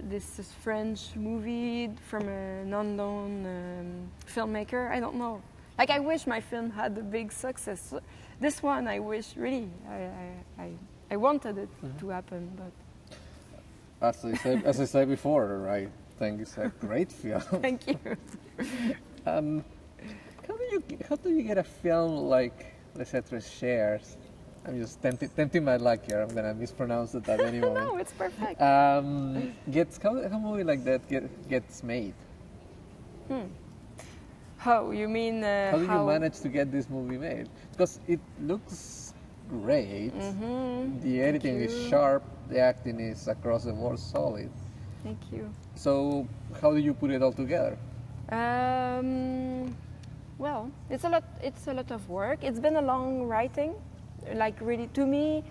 this, 0.00 0.52
French 0.62 1.14
movie 1.16 1.90
from 2.08 2.28
an 2.28 2.72
unknown 2.74 3.46
um, 3.46 4.12
filmmaker? 4.26 4.90
I 4.90 5.00
don't 5.00 5.16
know. 5.16 5.42
Like 5.78 5.90
I 5.90 6.00
wish 6.00 6.26
my 6.26 6.40
film 6.40 6.70
had 6.70 6.98
a 6.98 7.02
big 7.02 7.32
success. 7.32 7.94
This 8.40 8.62
one, 8.62 8.88
I 8.88 8.98
wish 9.00 9.36
really. 9.36 9.70
I 9.88 9.94
I, 9.94 10.64
I, 10.64 10.72
I 11.12 11.16
wanted 11.16 11.58
it 11.58 11.70
Mm-hmm. 11.84 11.98
to 12.00 12.08
happen, 12.10 12.50
but 12.56 12.72
As 14.00 14.24
I 14.24 14.34
said, 14.34 14.62
as 14.64 14.80
I 14.80 14.84
said 14.86 15.08
before, 15.08 15.68
I 15.68 15.88
think 16.18 16.40
it's 16.40 16.56
a 16.58 16.72
great 16.80 17.10
film. 17.22 17.40
thank 17.62 17.86
you. 17.86 17.98
Um, 19.26 19.64
how 20.46 20.56
do 20.56 20.64
you 20.72 20.82
how 21.08 21.16
do 21.16 21.30
you 21.30 21.42
get 21.42 21.58
a 21.58 21.64
film 21.64 22.28
like 22.28 22.74
Les 22.94 23.10
Êtres 23.12 23.46
Chers? 23.58 24.16
I'm 24.66 24.80
just 24.80 25.02
tempting, 25.02 25.28
tempting 25.36 25.62
my 25.64 25.76
luck 25.76 26.00
here. 26.06 26.20
I'm 26.22 26.34
gonna 26.34 26.54
mispronounce 26.54 27.14
it 27.14 27.28
at 27.28 27.40
any 27.40 27.58
no, 27.64 27.74
moment. 27.74 28.00
it's 28.00 28.12
perfect. 28.12 28.60
Um, 28.62 29.52
gets 29.70 29.98
how, 30.02 30.14
how 30.28 30.36
a 30.36 30.40
movie 30.40 30.64
like 30.64 30.84
that 30.84 31.06
get, 31.08 31.48
gets 31.48 31.82
made? 31.82 32.14
how 34.58 34.90
you 34.90 35.08
mean? 35.08 35.44
Uh, 35.44 35.70
How 35.72 35.78
do 35.78 35.84
you 35.84 36.06
manage 36.06 36.40
to 36.40 36.48
get 36.48 36.70
this 36.72 36.88
movie 36.88 37.18
made? 37.18 37.48
Because 37.72 38.00
it 38.06 38.20
looks 38.40 39.12
great. 39.48 40.12
Mhm. 40.14 41.02
The 41.02 41.20
editing 41.22 41.56
is 41.60 41.88
sharp. 41.88 42.22
The 42.48 42.60
acting 42.60 43.00
is 43.00 43.28
across 43.28 43.64
the 43.64 43.72
board 43.72 43.98
solid. 43.98 44.50
Thank 45.04 45.18
you. 45.30 45.50
So 45.74 46.26
how 46.60 46.72
do 46.72 46.78
you 46.78 46.94
put 46.94 47.10
it 47.10 47.22
all 47.22 47.32
together? 47.32 47.76
Um, 48.30 49.76
well, 50.38 50.70
it's 50.88 51.04
a 51.04 51.10
lot. 51.10 51.24
It's 51.42 51.66
a 51.68 51.74
lot 51.74 51.90
of 51.90 52.08
work. 52.08 52.42
It's 52.42 52.58
been 52.58 52.76
a 52.76 52.82
long 52.82 53.22
writing. 53.24 53.74
Like 54.32 54.56
really, 54.60 54.88
to 54.94 55.04
me, 55.04 55.44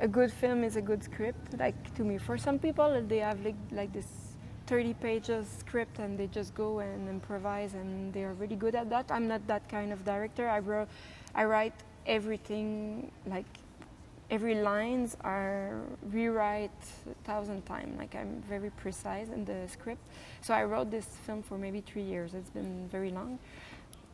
a 0.00 0.08
good 0.08 0.32
film 0.32 0.64
is 0.64 0.74
a 0.74 0.82
good 0.82 1.04
script. 1.04 1.56
Like 1.58 1.94
to 1.94 2.02
me, 2.02 2.18
for 2.18 2.36
some 2.36 2.58
people, 2.58 3.00
they 3.06 3.18
have 3.18 3.44
like 3.44 3.60
like 3.70 3.92
this 3.92 4.28
30 4.66 4.94
pages 4.94 5.48
script 5.48 5.98
and 5.98 6.18
they 6.18 6.26
just 6.26 6.54
go 6.54 6.80
and 6.80 7.08
improvise 7.08 7.72
and 7.72 8.12
they 8.12 8.24
are 8.24 8.34
really 8.34 8.56
good 8.56 8.74
at 8.74 8.90
that. 8.90 9.06
I'm 9.10 9.26
not 9.28 9.46
that 9.46 9.66
kind 9.68 9.92
of 9.92 10.04
director. 10.04 10.48
I 10.48 10.58
wrote, 10.58 10.88
I 11.34 11.44
write 11.44 11.72
everything 12.04 13.10
like 13.26 13.46
every 14.30 14.56
lines 14.56 15.16
are 15.24 15.80
rewrite 16.12 16.70
a 17.10 17.14
thousand 17.24 17.64
times. 17.66 17.98
Like 17.98 18.14
I'm 18.14 18.42
very 18.48 18.70
precise 18.70 19.28
in 19.28 19.44
the 19.44 19.66
script. 19.68 20.02
So 20.42 20.54
I 20.54 20.64
wrote 20.64 20.90
this 20.90 21.06
film 21.26 21.42
for 21.42 21.56
maybe 21.58 21.80
three 21.80 22.02
years. 22.02 22.34
It's 22.34 22.50
been 22.50 22.88
very 22.88 23.10
long, 23.10 23.38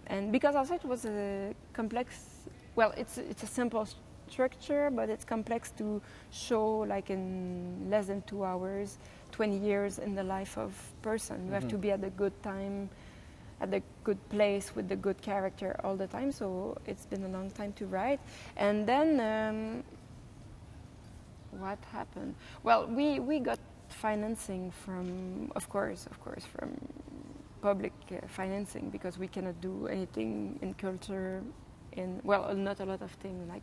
and 0.06 0.30
because 0.32 0.54
also 0.54 0.74
it 0.74 0.84
was 0.84 1.04
a 1.04 1.54
complex. 1.72 2.46
Well, 2.76 2.92
it's 2.96 3.18
it's 3.18 3.42
a 3.42 3.46
simple 3.46 3.86
structure, 4.28 4.90
but 4.90 5.08
it's 5.10 5.24
complex 5.24 5.70
to 5.78 6.00
show 6.30 6.78
like 6.88 7.10
in 7.10 7.88
less 7.90 8.06
than 8.06 8.22
two 8.22 8.42
hours, 8.44 8.98
20 9.32 9.56
years 9.58 9.98
in 9.98 10.14
the 10.14 10.22
life 10.24 10.56
of 10.58 10.72
person. 11.02 11.46
You 11.46 11.52
have 11.52 11.68
to 11.68 11.76
Mhm. 11.76 11.80
be 11.80 11.90
at 11.92 12.02
a 12.04 12.10
good 12.10 12.32
time 12.42 12.88
at 13.60 13.70
the 13.70 13.82
good 14.02 14.18
place 14.30 14.74
with 14.74 14.88
the 14.88 14.96
good 14.96 15.20
character 15.22 15.76
all 15.84 15.96
the 15.96 16.06
time. 16.08 16.32
So 16.32 16.76
it's 16.86 17.06
been 17.06 17.22
a 17.24 17.28
long 17.28 17.50
time 17.50 17.72
to 17.74 17.86
write. 17.86 18.18
And 18.56 18.86
then 18.86 19.20
um, 19.20 19.84
what 21.60 21.78
happened? 21.92 22.34
Well, 22.62 22.86
we, 22.86 23.20
we 23.20 23.38
got 23.40 23.58
financing 23.88 24.70
from, 24.84 25.50
of 25.56 25.68
course, 25.68 26.06
of 26.06 26.20
course, 26.20 26.44
from 26.44 26.76
public 27.62 27.92
uh, 28.12 28.16
financing 28.28 28.90
because 28.90 29.18
we 29.18 29.26
cannot 29.28 29.60
do 29.60 29.86
anything 29.86 30.58
in 30.62 30.74
culture. 30.74 31.42
In 31.92 32.20
well, 32.24 32.52
not 32.56 32.80
a 32.80 32.84
lot 32.84 33.02
of 33.02 33.12
things 33.22 33.48
like 33.48 33.62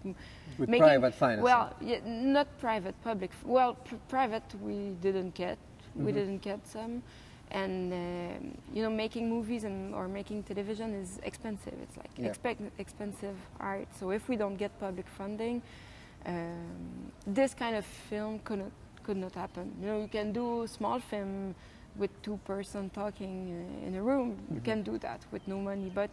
With 0.57 0.69
Making- 0.69 0.83
private 0.87 1.13
financing. 1.15 1.43
well, 1.43 1.75
yeah, 1.81 1.99
not 2.05 2.47
private, 2.59 2.95
public. 3.03 3.31
Well, 3.43 3.73
pr- 3.73 3.95
private 4.07 4.43
we 4.61 4.95
didn't 5.01 5.33
get. 5.33 5.57
We 5.95 6.11
Mhm. 6.11 6.15
didn't 6.15 6.37
get 6.41 6.65
some, 6.65 7.03
and 7.51 7.91
um, 7.91 8.57
you 8.73 8.81
know, 8.83 8.89
making 8.89 9.29
movies 9.29 9.65
and 9.65 9.93
or 9.93 10.07
making 10.07 10.43
television 10.43 10.93
is 10.93 11.19
expensive. 11.23 11.73
It's 11.83 11.97
like 11.97 12.11
Yeah. 12.17 12.31
expensive 12.79 13.35
art. 13.59 13.87
So 13.99 14.11
if 14.11 14.29
we 14.29 14.37
don't 14.37 14.55
get 14.55 14.71
public 14.79 15.07
funding, 15.09 15.61
um, 16.25 17.11
this 17.27 17.53
kind 17.53 17.75
of 17.75 17.85
film 17.85 18.39
could 18.39 18.59
not 18.59 18.71
could 19.03 19.17
not 19.17 19.33
happen. 19.33 19.71
You 19.81 19.87
know, 19.87 20.01
you 20.01 20.07
can 20.07 20.31
do 20.31 20.67
small 20.67 20.99
film 20.99 21.55
with 21.95 22.09
two 22.21 22.37
person 22.45 22.89
talking 22.91 23.51
uh, 23.83 23.87
in 23.87 23.95
a 23.95 24.01
room. 24.01 24.37
You 24.53 24.59
Mhm. 24.59 24.63
can 24.63 24.83
do 24.83 24.97
that 24.99 25.25
with 25.31 25.47
no 25.47 25.57
money, 25.59 25.89
but 25.93 26.09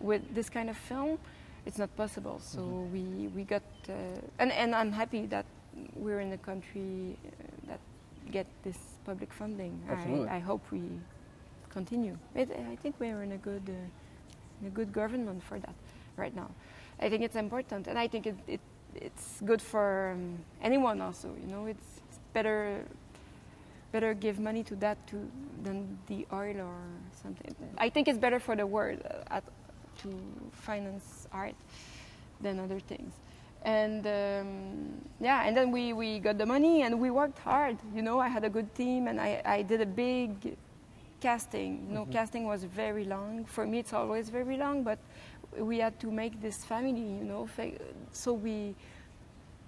with 0.00 0.22
this 0.34 0.48
kind 0.50 0.70
of 0.70 0.76
film, 0.76 1.18
it's 1.66 1.78
not 1.78 1.94
possible. 1.96 2.38
So 2.40 2.60
Mhm. 2.60 2.92
we 2.92 3.28
we 3.36 3.44
got 3.44 3.62
uh, 3.88 3.92
and 4.38 4.52
and 4.52 4.74
I'm 4.74 4.92
happy 4.92 5.26
that 5.26 5.44
we're 5.96 6.20
in 6.20 6.32
a 6.32 6.38
country 6.38 7.16
uh, 7.26 7.30
that 7.68 7.80
get 8.30 8.46
this 8.62 8.78
public 9.04 9.32
funding. 9.32 9.72
Absolutely. 9.90 10.28
I, 10.28 10.36
I 10.36 10.40
hope 10.40 10.62
we 10.72 10.82
continue. 11.68 12.16
It, 12.34 12.50
I 12.72 12.76
think 12.76 12.94
we're 13.00 13.22
in 13.22 13.32
a 13.32 13.38
good 13.38 13.68
uh, 13.68 14.60
in 14.60 14.66
a 14.66 14.70
good 14.70 14.92
government 14.92 15.42
for 15.42 15.58
that 15.58 15.74
right 16.16 16.34
now. 16.34 16.48
I 17.02 17.08
think 17.08 17.22
it's 17.22 17.36
important, 17.36 17.88
and 17.88 17.98
I 17.98 18.08
think 18.08 18.26
it, 18.26 18.36
it 18.46 18.60
it's 18.94 19.40
good 19.44 19.60
for 19.62 20.10
um, 20.14 20.38
anyone 20.62 21.00
also. 21.00 21.28
You 21.40 21.46
know, 21.52 21.66
it's, 21.66 21.86
it's 22.08 22.18
better 22.32 22.84
better 23.92 24.14
give 24.14 24.38
money 24.38 24.62
to 24.62 24.76
that 24.76 25.04
to, 25.08 25.16
than 25.64 25.98
the 26.06 26.24
oil 26.32 26.60
or 26.60 26.78
something. 27.22 27.52
I 27.76 27.88
think 27.90 28.06
it's 28.06 28.18
better 28.18 28.38
for 28.38 28.54
the 28.54 28.64
world 28.66 29.00
uh, 29.04 29.34
at, 29.36 29.44
to 30.02 30.08
finance 30.52 31.26
art 31.32 31.56
than 32.40 32.60
other 32.60 32.78
things. 32.78 33.12
And 33.64 34.06
um, 34.06 34.92
yeah, 35.20 35.42
and 35.44 35.56
then 35.56 35.72
we, 35.72 35.92
we 35.92 36.20
got 36.20 36.38
the 36.38 36.46
money 36.46 36.82
and 36.82 37.00
we 37.00 37.10
worked 37.10 37.40
hard. 37.40 37.78
You 37.94 38.02
know, 38.02 38.20
I 38.20 38.28
had 38.28 38.44
a 38.44 38.48
good 38.48 38.72
team 38.76 39.08
and 39.08 39.20
I, 39.20 39.42
I 39.44 39.62
did 39.62 39.80
a 39.80 39.86
big 39.86 40.56
casting. 41.20 41.84
You 41.88 41.94
know, 41.94 42.04
Mhm. 42.06 42.12
casting 42.12 42.46
was 42.46 42.62
very 42.64 43.04
long. 43.04 43.44
For 43.44 43.66
me, 43.66 43.80
it's 43.80 43.92
always 43.92 44.30
very 44.30 44.56
long, 44.56 44.82
but 44.84 44.98
we 45.58 45.78
had 45.78 45.98
to 46.00 46.10
make 46.10 46.40
this 46.40 46.64
family. 46.64 47.00
You 47.00 47.24
know, 47.24 47.48
so 48.12 48.32
we 48.32 48.74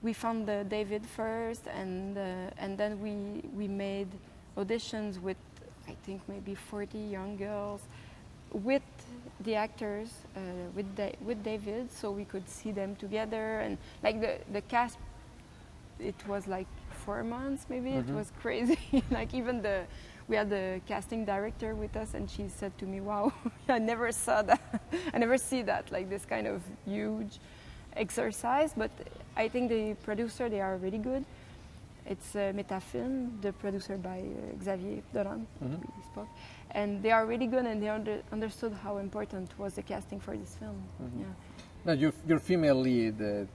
we 0.02 0.12
found 0.12 0.46
the 0.46 0.64
David 0.68 1.06
first, 1.06 1.66
and 1.66 2.16
uh, 2.18 2.22
and 2.58 2.76
then 2.78 3.00
we 3.00 3.42
we 3.56 3.68
made 3.68 4.08
auditions 4.56 5.20
with 5.20 5.36
I 5.88 5.94
think 6.04 6.20
maybe 6.28 6.54
40 6.54 6.98
young 6.98 7.36
girls 7.36 7.82
with 8.52 8.82
the 9.40 9.54
actors 9.56 10.10
uh, 10.36 10.40
with 10.74 10.94
da- 10.96 11.16
with 11.24 11.42
David, 11.42 11.90
so 11.92 12.10
we 12.10 12.24
could 12.24 12.48
see 12.48 12.72
them 12.72 12.96
together 12.96 13.60
and 13.60 13.78
like 14.02 14.20
the 14.20 14.38
the 14.52 14.60
cast. 14.62 14.98
It 15.98 16.14
was 16.26 16.46
like 16.46 16.66
four 17.04 17.22
months, 17.22 17.66
maybe 17.68 17.90
it 17.96 18.06
Mhm. 18.06 18.14
was 18.14 18.32
crazy. 18.40 18.78
like 19.10 19.34
even 19.34 19.62
the 19.62 19.84
we 20.32 20.36
had 20.38 20.48
the 20.48 20.80
casting 20.88 21.26
director 21.26 21.74
with 21.74 21.94
us, 21.94 22.14
and 22.14 22.28
she 22.30 22.48
said 22.48 22.72
to 22.78 22.86
me, 22.86 23.00
"Wow, 23.02 23.32
I 23.68 23.78
never 23.78 24.10
saw 24.12 24.40
that. 24.42 24.60
I 25.14 25.18
never 25.18 25.36
see 25.36 25.60
that 25.62 25.92
like 25.92 26.08
this 26.08 26.24
kind 26.24 26.46
of 26.46 26.62
huge 26.86 27.38
exercise." 27.96 28.72
But 28.74 28.90
I 29.36 29.48
think 29.48 29.68
the 29.68 29.94
producer 30.02 30.48
they 30.48 30.62
are 30.62 30.78
really 30.78 30.98
good. 31.10 31.24
It's 32.06 32.34
uh, 32.34 32.52
Metafilm, 32.56 33.42
the 33.42 33.52
producer 33.52 33.96
by 33.98 34.20
uh, 34.20 34.64
Xavier 34.64 35.02
Dolan, 35.14 35.46
Mhm. 35.62 35.78
we 35.96 36.02
spoke, 36.12 36.28
and 36.70 37.02
they 37.02 37.12
are 37.12 37.26
really 37.26 37.46
good, 37.46 37.64
and 37.66 37.80
they 37.82 37.90
under, 37.90 38.22
understood 38.32 38.72
how 38.84 38.96
important 38.98 39.48
was 39.58 39.74
the 39.74 39.82
casting 39.82 40.18
for 40.20 40.34
this 40.36 40.56
film. 40.56 40.76
Mhm. 41.00 41.20
Yeah. 41.20 41.26
Now, 41.84 41.92
your, 41.92 42.12
your 42.26 42.40
female 42.40 42.80
lead, 42.80 43.18
the 43.18 43.46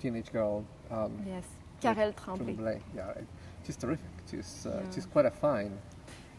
teenage 0.00 0.30
girl, 0.32 0.64
um, 0.90 1.12
Yes. 1.26 1.44
Karelle 1.80 2.14
from 2.14 2.38
Tremblay. 2.38 2.80
Yeah, 2.94 3.12
she's 3.66 3.76
terrific. 3.76 4.10
She's, 4.30 4.66
uh, 4.66 4.70
Yeah. 4.70 4.90
she's 4.94 5.06
quite 5.06 5.26
a 5.26 5.30
fine. 5.32 5.72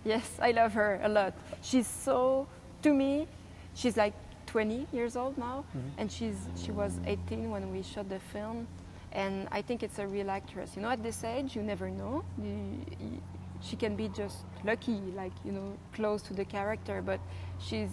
Yes, 0.05 0.37
I 0.39 0.51
love 0.51 0.73
her 0.73 0.99
a 1.03 1.09
lot. 1.09 1.33
She's 1.61 1.87
so, 1.87 2.47
to 2.83 2.93
me, 2.93 3.27
she's 3.73 3.97
like 3.97 4.13
20 4.45 4.87
years 4.93 5.15
old 5.17 5.37
now, 5.37 5.65
Mhm. 5.75 5.91
and 5.97 6.11
she's 6.11 6.47
she 6.55 6.71
was 6.71 6.99
18 7.05 7.49
when 7.51 7.71
we 7.71 7.81
shot 7.81 8.07
the 8.07 8.19
film, 8.19 8.67
and 9.11 9.47
I 9.51 9.61
think 9.63 9.81
it's 9.83 9.97
a 9.99 10.07
real 10.07 10.29
actress. 10.29 10.75
You 10.75 10.83
know, 10.83 10.89
at 10.91 11.01
this 11.01 11.23
age, 11.23 11.55
you 11.55 11.63
never 11.63 11.89
know. 11.89 12.23
You, 12.37 12.85
you, 12.99 13.21
she 13.61 13.75
can 13.75 13.95
be 13.95 14.07
just 14.09 14.45
lucky, 14.63 14.99
like 15.15 15.33
you 15.43 15.51
know, 15.51 15.73
close 15.93 16.21
to 16.27 16.33
the 16.33 16.45
character, 16.45 17.01
but 17.01 17.19
she's 17.59 17.89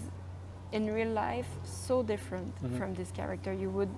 in 0.72 0.92
real 0.92 1.08
life 1.12 1.48
so 1.64 2.02
different 2.02 2.54
Mhm. 2.62 2.76
from 2.78 2.94
this 2.94 3.10
character. 3.10 3.52
You 3.52 3.70
would 3.70 3.90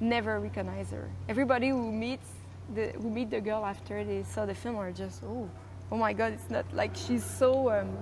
never 0.00 0.40
recognize 0.40 0.90
her. 0.90 1.08
Everybody 1.28 1.68
who 1.68 1.92
meets 1.92 2.28
the 2.74 2.92
who 3.00 3.10
meet 3.10 3.30
the 3.30 3.40
girl 3.40 3.64
after 3.64 4.04
they 4.04 4.22
saw 4.24 4.46
the 4.46 4.54
film 4.54 4.76
are 4.76 4.90
just 4.92 5.22
oh, 5.24 5.48
oh 5.92 5.96
my 5.96 6.12
god, 6.12 6.32
it's 6.32 6.50
not 6.50 6.66
like 6.74 6.94
she's 6.94 7.24
so. 7.24 7.70
Um, 7.70 7.96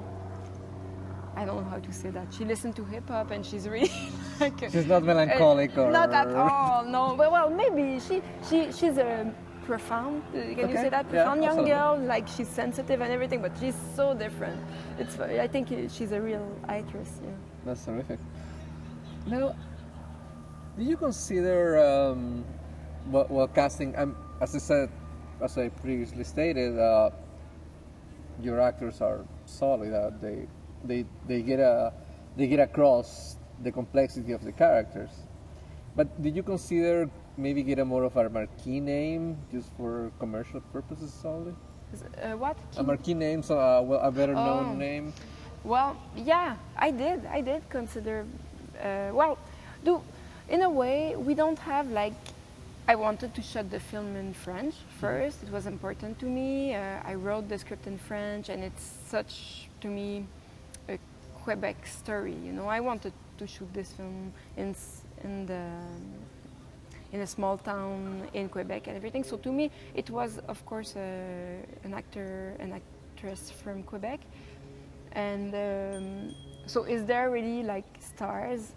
I 1.37 1.45
don't 1.45 1.57
know 1.65 1.69
how 1.71 1.79
to 1.79 1.93
say 1.93 2.11
that. 2.11 2.33
She 2.33 2.45
listened 2.45 2.77
to 2.77 2.85
hip 2.85 3.09
hop 3.09 3.31
and 3.33 3.45
she's 3.45 3.69
really 3.69 3.91
like. 4.41 4.59
She's 4.71 4.87
not 4.87 5.03
melancholic 5.03 5.77
uh, 5.77 5.83
or 5.83 5.91
Not 5.91 6.13
at 6.15 6.29
all. 6.29 6.85
No, 6.85 7.15
but 7.17 7.33
well, 7.33 7.51
maybe 7.51 7.99
she 8.01 8.23
she 8.49 8.71
she's 8.73 8.99
a 8.99 9.33
profound. 9.67 10.23
uh, 10.29 10.55
Can 10.55 10.69
you 10.71 10.77
say 10.77 10.91
that? 10.91 11.07
yeah, 11.07 11.25
Profound 11.25 11.43
young 11.43 11.59
absolutely. 11.59 11.71
girl. 11.73 11.99
Like 11.99 12.29
she's 12.29 12.49
sensitive 12.49 13.01
and 13.01 13.13
everything, 13.13 13.43
but 13.43 13.53
she's 13.59 13.75
so 13.97 14.15
different. 14.15 14.61
It's. 14.99 15.19
I 15.19 15.49
think 15.49 15.69
she's 15.91 16.13
a 16.13 16.21
real 16.21 16.47
actress. 16.69 17.21
Yeah. 17.25 17.31
That's 17.65 17.85
terrific. 17.85 18.21
Now, 19.27 19.57
do 20.77 20.85
you 20.85 20.97
consider 20.97 21.79
um, 21.83 22.45
well, 23.11 23.27
well 23.29 23.49
casting? 23.49 23.97
Um, 23.97 24.15
as 24.41 24.55
I 24.55 24.59
said, 24.59 24.91
as 25.43 25.59
I 25.59 25.69
previously 25.69 26.25
stated, 26.25 26.79
uh, 26.79 27.11
your 28.45 28.61
actors 28.61 29.01
are 29.01 29.25
solid. 29.47 29.93
Uh, 29.93 30.11
they 30.21 30.47
they 30.85 31.05
they 31.27 31.43
get 31.43 31.59
a 31.61 31.93
they 32.37 32.47
get 32.47 32.61
across 32.61 33.37
the 33.63 33.73
complexity 33.73 34.33
of 34.33 34.45
the 34.45 34.53
characters. 34.53 35.11
But 35.97 36.23
did 36.23 36.37
you 36.37 36.43
consider 36.43 37.09
maybe 37.37 37.63
get 37.63 37.79
a 37.79 37.85
more 37.85 38.05
of 38.05 38.17
a 38.17 38.29
marquee 38.29 38.81
name 38.81 39.39
just 39.51 39.71
for 39.77 40.11
commercial 40.19 40.61
purposes 40.73 41.13
solely? 41.13 41.55
Uh, 42.23 42.37
what? 42.37 42.57
A 42.77 42.83
marquee 42.83 43.15
name, 43.15 43.43
so 43.43 43.59
uh, 43.59 43.81
well, 43.81 44.01
a 44.01 44.11
better 44.11 44.35
known 44.35 44.67
Oh. 44.71 44.75
name. 44.75 45.13
Well, 45.63 45.97
yeah, 46.17 46.57
I 46.77 46.91
did. 46.91 47.25
I 47.27 47.41
did 47.41 47.63
consider. 47.71 48.27
Uh, 48.83 49.11
well, 49.15 49.39
do 49.85 50.03
in 50.49 50.63
a 50.63 50.69
way 50.71 51.17
we 51.17 51.35
don't 51.35 51.59
have 51.59 51.89
like. 51.91 52.13
I 52.87 52.97
wanted 52.97 53.35
to 53.35 53.41
shoot 53.41 53.71
the 53.71 53.81
film 53.81 54.15
in 54.15 54.35
French 54.35 54.75
first. 55.01 55.43
It 55.43 55.51
was 55.51 55.67
important 55.67 56.19
to 56.19 56.27
me. 56.27 56.75
Uh, 56.75 57.01
I 57.03 57.15
wrote 57.15 57.49
the 57.49 57.59
script 57.59 57.87
in 57.87 57.97
French, 57.97 58.51
and 58.51 58.63
it's 58.63 58.99
such 59.09 59.69
to 59.81 59.89
me 59.89 60.27
a 60.91 60.99
Quebec 61.45 61.87
story. 61.87 62.35
You 62.45 62.53
know, 62.53 62.67
I 62.67 62.81
wanted 62.81 63.15
to 63.39 63.47
shoot 63.47 63.73
this 63.73 63.93
film 63.93 64.35
in 64.59 64.75
in 65.25 65.47
the 65.47 65.65
in 67.13 67.23
a 67.23 67.27
small 67.27 67.57
town 67.57 68.29
in 68.35 68.51
Quebec 68.51 68.87
and 68.89 68.97
everything. 68.97 69.25
So 69.25 69.39
to 69.39 69.51
me, 69.51 69.71
it 69.95 70.11
was 70.11 70.39
of 70.47 70.65
course 70.67 70.95
uh, 70.95 71.01
an 71.85 71.95
actor, 71.95 72.55
an 72.59 72.73
actress 72.73 73.51
from 73.51 73.83
Quebec, 73.85 74.21
and 75.13 75.55
um, 75.55 76.35
so 76.67 76.85
is 76.85 77.07
there 77.07 77.31
really 77.31 77.63
like 77.63 77.87
stars 77.99 78.75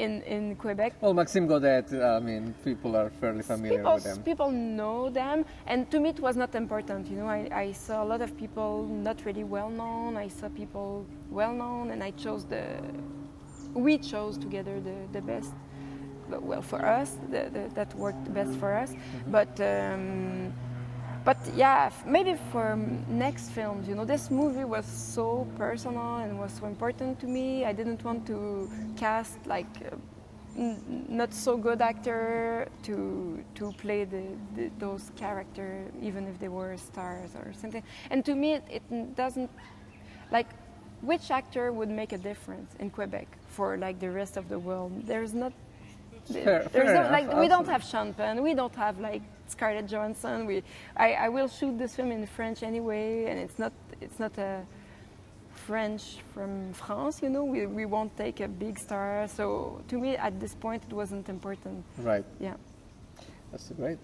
in 0.00 0.22
in 0.22 0.56
Quebec? 0.56 0.94
Well, 1.00 1.14
Maxim 1.14 1.46
Gaudette, 1.46 1.92
I 1.92 2.20
mean, 2.20 2.54
people 2.64 2.96
are 2.96 3.10
fairly 3.20 3.42
familiar 3.42 3.78
people, 3.78 3.94
with 3.94 4.04
them. 4.04 4.22
people 4.22 4.50
know 4.50 5.10
them, 5.10 5.44
and 5.66 5.90
to 5.90 6.00
me 6.00 6.08
it 6.10 6.20
was 6.20 6.36
not 6.36 6.54
important. 6.54 7.08
You 7.10 7.16
know, 7.18 7.28
I, 7.28 7.48
I 7.52 7.72
saw 7.72 8.02
a 8.02 8.08
lot 8.12 8.20
of 8.22 8.36
people 8.36 8.86
not 8.86 9.24
really 9.24 9.44
well 9.44 9.70
known. 9.70 10.16
I 10.16 10.28
saw 10.28 10.48
people 10.48 11.06
well 11.30 11.52
known, 11.52 11.90
and 11.90 12.02
I 12.02 12.12
chose 12.12 12.44
the. 12.44 12.64
We 13.74 13.98
chose 13.98 14.36
together 14.36 14.80
the, 14.80 14.96
the 15.12 15.20
best. 15.20 15.52
Well, 16.28 16.62
for 16.62 16.84
us, 16.84 17.18
the, 17.30 17.50
the, 17.52 17.70
that 17.74 17.94
worked 17.96 18.32
best 18.32 18.54
for 18.58 18.72
us. 18.74 18.94
But 19.28 19.60
um, 19.60 20.52
but 21.24 21.36
yeah, 21.54 21.90
maybe 22.06 22.34
for 22.50 22.76
next 23.08 23.50
films, 23.50 23.88
you 23.88 23.94
know, 23.94 24.04
this 24.04 24.30
movie 24.30 24.64
was 24.64 24.86
so 24.86 25.46
personal 25.56 26.16
and 26.18 26.38
was 26.38 26.52
so 26.52 26.66
important 26.66 27.20
to 27.20 27.26
me. 27.26 27.64
I 27.64 27.72
didn't 27.72 28.02
want 28.04 28.26
to 28.28 28.70
cast 28.96 29.38
like 29.46 29.66
uh, 29.84 29.96
n- 30.56 31.06
not 31.08 31.32
so 31.34 31.56
good 31.56 31.80
actor 31.82 32.68
to 32.84 33.44
to 33.54 33.72
play 33.72 34.04
the, 34.04 34.22
the 34.56 34.70
those 34.78 35.10
characters, 35.16 35.90
even 36.02 36.26
if 36.26 36.38
they 36.38 36.48
were 36.48 36.76
stars 36.76 37.30
or 37.34 37.52
something. 37.52 37.82
And 38.10 38.24
to 38.24 38.34
me, 38.34 38.54
it, 38.54 38.64
it 38.70 39.16
doesn't 39.16 39.50
like 40.30 40.46
which 41.02 41.30
actor 41.30 41.72
would 41.72 41.88
make 41.88 42.12
a 42.12 42.18
difference 42.18 42.74
in 42.78 42.90
Quebec 42.90 43.26
for 43.48 43.76
like 43.76 44.00
the 44.00 44.10
rest 44.10 44.36
of 44.36 44.48
the 44.48 44.58
world. 44.58 44.92
There's 45.06 45.34
not. 45.34 45.52
Fair- 46.26 46.68
fair 46.68 46.84
no, 46.84 46.90
enough, 46.90 47.10
like 47.10 47.36
we 47.36 47.48
don't 47.48 47.66
have 47.66 47.82
Sean 47.82 48.12
Penn, 48.14 48.42
we 48.42 48.54
don't 48.54 48.74
have 48.76 49.00
like 49.00 49.22
Scarlett 49.48 49.86
Johansson. 49.88 50.46
We, 50.46 50.62
I, 50.96 51.12
I 51.14 51.28
will 51.28 51.48
shoot 51.48 51.76
this 51.78 51.96
film 51.96 52.12
in 52.12 52.26
French 52.26 52.62
anyway, 52.62 53.26
and 53.26 53.38
it's 53.38 53.58
not 53.58 53.72
it's 54.00 54.18
not 54.18 54.36
a 54.38 54.62
French 55.54 56.18
from 56.34 56.72
France. 56.72 57.20
You 57.22 57.30
know, 57.30 57.44
we, 57.44 57.66
we 57.66 57.84
won't 57.84 58.16
take 58.16 58.40
a 58.40 58.48
big 58.48 58.78
star. 58.78 59.26
So 59.28 59.82
to 59.88 59.98
me, 59.98 60.16
at 60.16 60.38
this 60.40 60.54
point, 60.54 60.82
it 60.88 60.92
wasn't 60.92 61.28
important. 61.28 61.84
Right, 61.98 62.24
Yeah. 62.38 62.54
that's 63.50 63.70
great. 63.70 63.98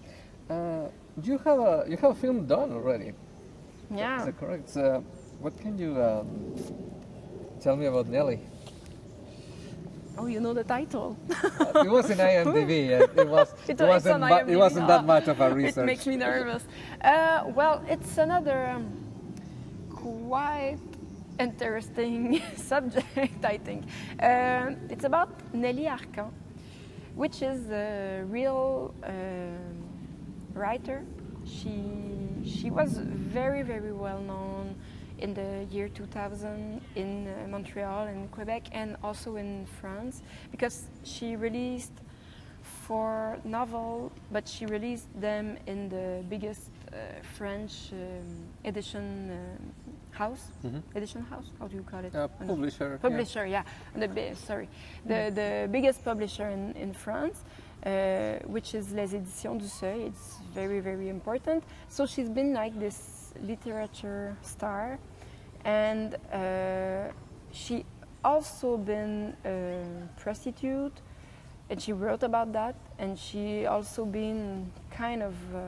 Uh, 0.50 0.88
you 1.22 1.38
have 1.38 1.58
a 1.58 1.84
you 1.88 1.96
have 1.96 2.12
a 2.12 2.14
film 2.14 2.46
done 2.46 2.72
already. 2.72 3.12
Yeah. 3.90 4.18
Is 4.20 4.26
that 4.26 4.38
correct? 4.38 4.76
Uh, 4.76 5.00
what 5.40 5.56
can 5.60 5.78
you 5.78 6.00
um, 6.02 6.54
tell 7.60 7.76
me 7.76 7.86
about 7.86 8.06
Nelly? 8.08 8.40
Oh, 10.18 10.26
you 10.26 10.40
know 10.40 10.54
the 10.54 10.64
title. 10.64 11.16
Uh, 11.30 11.82
it 11.84 11.90
was 11.90 12.10
in 12.10 12.18
IMDb. 12.18 12.70
it 13.18 13.28
was, 13.28 13.52
it, 13.68 13.80
it 13.80 13.86
wasn't, 13.86 14.20
mu- 14.20 14.52
it 14.52 14.56
wasn't 14.56 14.86
that 14.88 15.00
Oh, 15.00 15.04
much 15.14 15.28
of 15.28 15.40
a 15.40 15.52
research. 15.54 15.82
It 15.82 15.86
makes 15.86 16.06
me 16.06 16.16
nervous. 16.16 16.64
Uh, 17.02 17.44
well, 17.54 17.84
it's 17.88 18.16
another 18.18 18.66
um, 18.66 18.86
quite 19.90 20.78
interesting 21.38 22.40
subject, 22.56 23.44
I 23.44 23.58
think. 23.58 23.84
Um 24.22 24.76
it's 24.88 25.04
about 25.04 25.28
Nelly 25.52 25.84
Arcan, 25.84 26.30
which 27.14 27.42
is 27.42 27.70
a 27.70 28.22
real 28.26 28.94
um 29.04 29.76
writer. 30.54 31.04
She 31.44 31.74
she 32.44 32.70
was 32.70 32.96
very 32.96 33.62
very 33.62 33.92
well 33.92 34.20
known 34.20 34.74
in 35.18 35.34
the 35.34 35.66
year 35.70 35.88
2000 35.88 36.80
in 36.94 37.28
uh, 37.28 37.48
Montreal 37.48 38.06
and 38.06 38.30
Quebec 38.30 38.68
and 38.72 38.96
also 39.02 39.36
in 39.36 39.66
France 39.80 40.22
because 40.50 40.88
she 41.04 41.36
released 41.36 41.92
four 42.86 43.38
novels, 43.44 44.12
but 44.30 44.48
she 44.48 44.66
released 44.66 45.08
them 45.20 45.56
in 45.66 45.88
the 45.88 46.22
biggest 46.28 46.70
uh, 46.92 46.96
French 47.36 47.92
um, 47.92 48.46
edition 48.64 49.30
um, 49.30 49.96
house. 50.10 50.48
Mhm. 50.64 50.82
Edition 50.94 51.22
house? 51.22 51.50
How 51.58 51.68
do 51.68 51.76
you 51.76 51.82
call 51.82 52.04
it? 52.04 52.14
Uh, 52.14 52.28
know. 52.40 52.54
publisher. 52.54 52.90
yeah. 52.92 53.08
Publisher, 53.08 53.46
yeah. 53.46 53.62
The 53.94 54.34
sorry, 54.34 54.68
the 55.04 55.30
the 55.34 55.68
biggest 55.70 56.04
publisher 56.04 56.48
in 56.48 56.72
in 56.76 56.92
France, 56.92 57.38
uh, 57.84 58.38
which 58.46 58.74
is 58.74 58.92
Les 58.92 59.14
Éditions 59.14 59.58
du 59.58 59.68
Seuil. 59.68 60.06
It's 60.06 60.38
very 60.54 60.80
very 60.80 61.08
important. 61.08 61.64
So 61.88 62.06
she's 62.06 62.30
been 62.30 62.52
like 62.52 62.74
this 62.78 63.15
literature 63.42 64.36
star, 64.42 64.98
and 65.64 66.14
uh, 66.32 67.12
she 67.52 67.84
also 68.24 68.76
been 68.76 69.36
a 69.44 69.84
prostitute, 70.20 71.00
and 71.70 71.80
she 71.80 71.92
wrote 71.92 72.22
about 72.22 72.52
that, 72.52 72.74
and 72.98 73.18
she 73.18 73.66
also 73.66 74.04
been 74.04 74.70
kind 74.90 75.22
of 75.22 75.34
uh, 75.54 75.58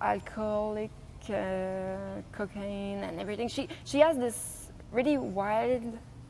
alcoholic, 0.00 0.90
uh, 1.30 2.20
cocaine, 2.32 3.02
and 3.04 3.20
everything. 3.20 3.48
She 3.48 3.68
she 3.84 4.00
has 4.00 4.16
this 4.18 4.70
really 4.92 5.18
wild 5.18 5.82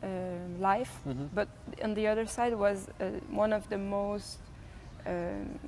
uh, 0.03 0.09
life, 0.59 1.01
Mhm. 1.07 1.29
but 1.35 1.49
on 1.83 1.95
the 1.95 2.07
other 2.07 2.27
side 2.27 2.55
was 2.55 2.89
uh, 3.01 3.05
one 3.31 3.53
of 3.53 3.69
the 3.69 3.79
most 3.79 4.39
um, 5.07 5.59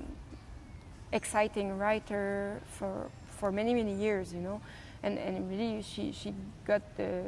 exciting 1.12 1.78
writer 1.78 2.60
for 2.66 3.10
for 3.34 3.52
many 3.52 3.74
many 3.74 3.94
years, 3.94 4.32
you 4.32 4.40
know, 4.40 4.60
and 5.02 5.18
and 5.18 5.50
really 5.50 5.82
she 5.82 6.12
she 6.12 6.34
got 6.64 6.82
the 6.96 7.22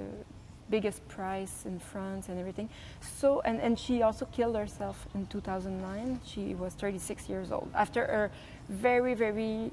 biggest 0.69 1.07
prize 1.09 1.65
in 1.65 1.79
France 1.79 2.29
and 2.29 2.39
everything. 2.39 2.69
So 3.01 3.41
and 3.41 3.61
and 3.61 3.79
she 3.79 4.03
also 4.03 4.27
killed 4.27 4.57
herself 4.57 5.07
in 5.15 5.27
2009. 5.27 6.21
She 6.25 6.55
was 6.55 6.75
36 6.75 7.29
years 7.29 7.53
old 7.53 7.71
after 7.75 8.05
a 8.05 8.31
very 8.73 9.15
very 9.15 9.71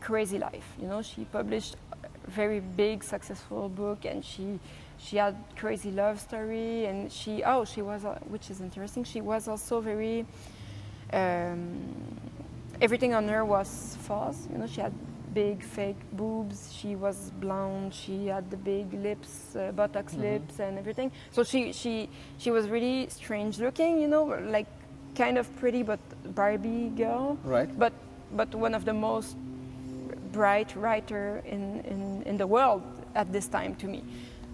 crazy 0.00 0.38
life. 0.38 0.68
You 0.80 0.88
know, 0.88 1.02
she 1.02 1.24
published 1.24 1.76
a 2.02 2.30
very 2.30 2.60
big 2.60 3.02
successful 3.02 3.68
book 3.68 4.04
and 4.04 4.24
she 4.24 4.58
she 4.98 5.16
had 5.16 5.36
crazy 5.56 5.90
love 5.90 6.20
story 6.20 6.86
and 6.86 7.12
she 7.12 7.42
oh 7.44 7.64
she 7.64 7.82
was 7.82 8.04
uh, 8.04 8.18
which 8.28 8.50
is 8.50 8.60
interesting 8.60 9.04
she 9.04 9.20
was 9.20 9.46
also 9.46 9.80
very 9.80 10.24
um, 11.12 11.94
everything 12.80 13.14
on 13.14 13.28
her 13.28 13.44
was 13.44 13.96
false 14.00 14.48
you 14.50 14.58
know 14.58 14.66
she 14.66 14.80
had 14.80 14.92
big 15.36 15.62
fake 15.76 16.00
boobs. 16.12 16.58
She 16.78 16.96
was 16.96 17.16
blonde. 17.40 17.92
She 17.94 18.16
had 18.34 18.44
the 18.50 18.56
big 18.72 18.86
lips 19.06 19.32
uh, 19.56 19.60
buttocks 19.78 20.14
Mhm. 20.14 20.22
lips 20.28 20.54
and 20.60 20.78
everything. 20.82 21.10
So 21.36 21.44
she 21.44 21.72
she 21.80 22.08
she 22.42 22.50
was 22.56 22.64
really 22.76 23.06
strange 23.08 23.54
looking 23.66 23.92
you 24.02 24.08
know 24.14 24.24
like 24.56 24.66
kind 25.22 25.36
of 25.38 25.46
pretty 25.60 25.82
but 25.84 26.00
barbie 26.34 26.88
girl. 27.02 27.36
Right. 27.54 27.70
but 27.78 27.92
but 28.36 28.48
one 28.54 28.74
of 28.76 28.84
the 28.84 28.92
most 28.92 29.36
bright 30.32 30.74
writer 30.76 31.42
in, 31.46 31.80
in, 31.92 32.22
in 32.26 32.36
the 32.36 32.46
world 32.46 32.82
at 33.14 33.26
this 33.32 33.48
time 33.48 33.74
to 33.76 33.86
me. 33.86 34.02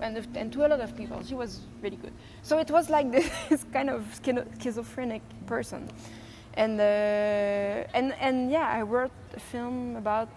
And, 0.00 0.16
if- 0.18 0.36
and 0.40 0.52
to 0.52 0.66
a 0.66 0.68
lot 0.68 0.80
of 0.80 0.90
people. 0.96 1.22
She 1.24 1.34
was 1.34 1.60
really 1.82 1.96
good. 1.96 2.12
So 2.42 2.58
it 2.58 2.70
was 2.70 2.90
like 2.90 3.10
this 3.48 3.64
kind 3.72 3.88
of 3.90 4.02
schizophrenic 4.62 5.22
person. 5.46 5.88
And 6.54 6.78
uh, 6.80 6.84
and 7.98 8.12
and 8.20 8.50
yeah 8.50 8.68
i 8.78 8.82
wrote 8.82 9.16
a 9.36 9.40
film 9.40 9.96
about 9.96 10.28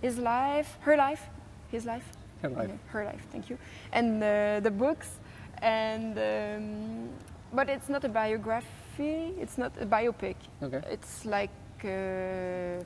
his 0.00 0.18
life 0.18 0.78
her 0.80 0.96
life 0.96 1.22
his 1.70 1.84
life 1.86 2.04
Her 2.42 2.48
life. 2.50 2.70
Her 2.92 3.04
life 3.04 3.24
thank 3.32 3.50
you 3.50 3.58
and 3.92 4.22
uh, 4.22 4.60
the 4.60 4.70
books 4.70 5.18
and 5.62 6.16
um, 6.18 7.08
but 7.52 7.68
it's 7.68 7.88
not 7.88 8.04
a 8.04 8.08
biography 8.08 9.32
it's 9.38 9.58
not 9.58 9.72
a 9.80 9.86
biopic 9.86 10.36
Okay. 10.62 10.80
it's 10.90 11.24
like 11.24 11.50
uh, 11.84 12.82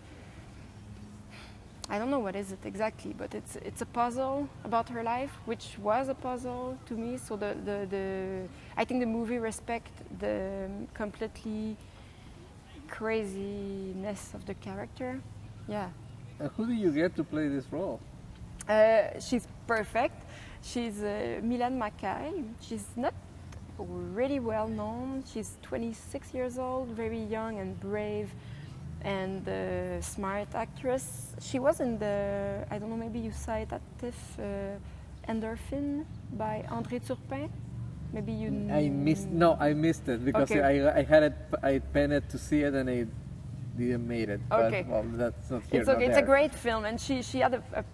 I 1.91 1.99
don't 1.99 2.11
know 2.11 2.19
what 2.21 2.35
is 2.35 2.51
it 2.51 2.61
exactly, 2.65 3.13
but 3.13 3.35
it's 3.35 3.57
it's 3.57 3.83
a 3.83 3.87
puzzle 3.87 4.49
about 4.65 4.89
her 4.89 5.03
life, 5.03 5.33
which 5.45 5.77
was 5.83 6.09
a 6.09 6.15
puzzle 6.15 6.79
to 6.87 6.95
me. 6.95 7.19
So 7.19 7.37
the 7.37 7.55
the, 7.69 7.87
the 7.91 8.49
I 8.75 8.85
think 8.87 9.01
the 9.01 9.07
movie 9.07 9.39
respect 9.39 9.93
the 10.19 10.71
completely 10.95 11.77
craziness 12.89 14.33
of 14.35 14.47
the 14.47 14.55
character. 14.55 15.21
Yeah, 15.69 15.91
And 16.41 16.51
who 16.57 16.67
do 16.67 16.73
you 16.73 16.91
get 16.93 17.15
to 17.17 17.25
play 17.25 17.49
this 17.49 17.67
role? 17.73 18.01
uh, 18.69 19.19
she's 19.21 19.47
perfect. 19.67 20.17
She's 20.63 21.03
uh, 21.03 21.41
Mylène 21.43 21.77
Mackay. 21.77 22.43
She's 22.61 22.87
not 22.97 23.13
really 23.79 24.41
well 24.41 24.69
known. 24.69 25.23
She's 25.31 25.57
26 25.63 26.33
years 26.35 26.59
old, 26.59 26.89
very 26.89 27.23
young 27.23 27.59
and 27.59 27.79
brave, 27.81 28.31
and 29.03 29.47
uh, 29.47 30.01
smart 30.01 30.49
actress. 30.55 31.35
She 31.41 31.59
was 31.59 31.81
in 31.81 31.99
the 31.99 32.65
I 32.71 32.79
don't 32.79 32.89
know 32.91 32.97
maybe 32.97 33.19
you 33.19 33.33
saw 33.33 33.55
it 33.57 33.73
at 33.73 33.83
TIFF, 33.99 34.39
uh, 34.39 34.43
Endorphine 35.31 36.05
by 36.33 36.65
André 36.71 37.07
Turpin. 37.07 37.51
Maybe 38.13 38.33
you. 38.33 38.49
I 38.73 38.89
missed. 38.89 39.29
No, 39.29 39.57
I 39.61 39.75
missed 39.75 40.09
it 40.09 40.25
because 40.25 40.51
Okay. 40.51 40.63
I, 40.63 41.01
I 41.01 41.03
had 41.03 41.23
it. 41.25 41.35
I 41.63 41.81
penned 41.81 42.13
it 42.15 42.31
to 42.31 42.39
see 42.39 42.63
it 42.63 42.73
and 42.75 42.89
I 42.89 43.07
didn't 43.77 44.07
make 44.07 44.29
it. 44.29 44.41
Okay. 44.51 44.83
But, 44.83 44.91
well, 44.93 45.05
that's 45.15 45.51
not 45.51 45.63
here. 45.71 45.81
It's 45.81 45.89
okay. 45.89 46.07
It's 46.07 46.19
a 46.19 46.23
great 46.23 46.55
film, 46.55 46.85
and 46.85 47.01
she 47.01 47.23
she 47.23 47.39
had 47.41 47.55
a, 47.55 47.63
a, 47.75 47.85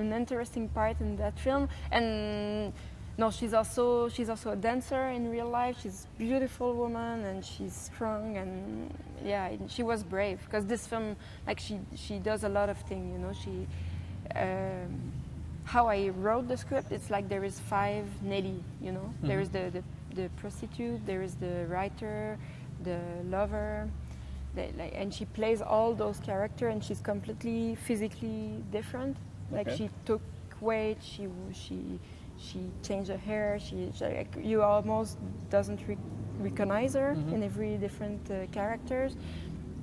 an 0.00 0.12
interesting 0.12 0.68
part 0.68 1.00
in 1.00 1.16
that 1.16 1.38
film. 1.38 1.68
And 1.90 2.72
no, 3.18 3.30
she's 3.30 3.54
also 3.54 4.08
she's 4.08 4.28
also 4.28 4.50
a 4.52 4.56
dancer 4.56 5.08
in 5.08 5.30
real 5.30 5.48
life. 5.48 5.76
She's 5.82 6.06
a 6.06 6.18
beautiful 6.18 6.74
woman, 6.74 7.24
and 7.24 7.44
she's 7.44 7.74
strong, 7.74 8.36
and 8.36 8.94
yeah, 9.24 9.50
she 9.68 9.82
was 9.82 10.02
brave 10.04 10.40
because 10.44 10.66
this 10.66 10.86
film, 10.86 11.16
like 11.46 11.58
she 11.60 11.80
she 11.94 12.18
does 12.18 12.44
a 12.44 12.48
lot 12.48 12.68
of 12.68 12.78
things. 12.88 13.12
You 13.12 13.18
know, 13.18 13.32
she. 13.32 13.66
Um, 14.34 15.12
how 15.64 15.88
I 15.88 16.10
wrote 16.10 16.46
the 16.46 16.56
script, 16.56 16.92
it's 16.92 17.10
like 17.10 17.28
there 17.28 17.42
is 17.42 17.58
five 17.58 18.06
Nelly, 18.22 18.62
you 18.80 18.92
know. 18.92 19.12
There 19.22 19.38
Mhm. 19.38 19.42
is 19.42 19.48
the, 19.50 19.70
the, 19.70 19.82
the 20.14 20.28
prostitute, 20.36 21.04
there 21.06 21.22
is 21.22 21.34
the 21.34 21.66
writer, 21.68 22.38
the 22.84 23.00
lover, 23.28 23.88
the, 24.56 24.66
like, 24.76 24.92
and 24.96 25.12
she 25.14 25.24
plays 25.26 25.62
all 25.62 25.94
those 25.94 26.18
characters, 26.20 26.72
and 26.72 26.82
she's 26.82 27.00
completely 27.00 27.76
physically 27.76 28.64
different. 28.72 29.16
Like 29.52 29.68
Okay. 29.68 29.76
she 29.76 29.90
took 30.04 30.22
weight, 30.60 30.98
she 31.00 31.28
she 31.52 32.00
she 32.38 32.60
changed 32.82 33.10
her 33.10 33.16
hair. 33.30 33.58
She, 33.58 33.90
she 33.94 34.04
like, 34.04 34.34
you 34.42 34.62
almost 34.62 35.18
doesn't 35.50 35.80
re- 35.88 35.96
recognize 36.40 36.92
her 36.94 37.14
Mhm. 37.16 37.32
in 37.34 37.42
every 37.42 37.76
different 37.78 38.22
uh, 38.30 38.34
characters. 38.52 39.16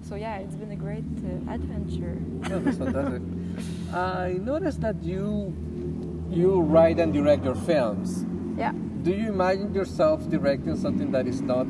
So 0.01 0.15
yeah, 0.15 0.38
it's 0.43 0.55
been 0.55 0.71
a 0.71 0.75
great 0.88 1.05
uh, 1.23 1.53
adventure. 1.55 2.15
No, 2.49 2.59
that's 2.59 2.77
fantastic. 2.83 3.21
I 3.93 4.38
noticed 4.51 4.81
that 4.81 4.97
you 5.03 5.53
you 6.29 6.62
write 6.62 6.99
and 6.99 7.13
direct 7.13 7.43
your 7.45 7.55
films. 7.69 8.25
Yeah. 8.57 8.73
Do 9.03 9.12
you 9.12 9.29
imagine 9.29 9.73
yourself 9.73 10.27
directing 10.29 10.75
something 10.75 11.12
that 11.12 11.25
is 11.27 11.41
not 11.41 11.67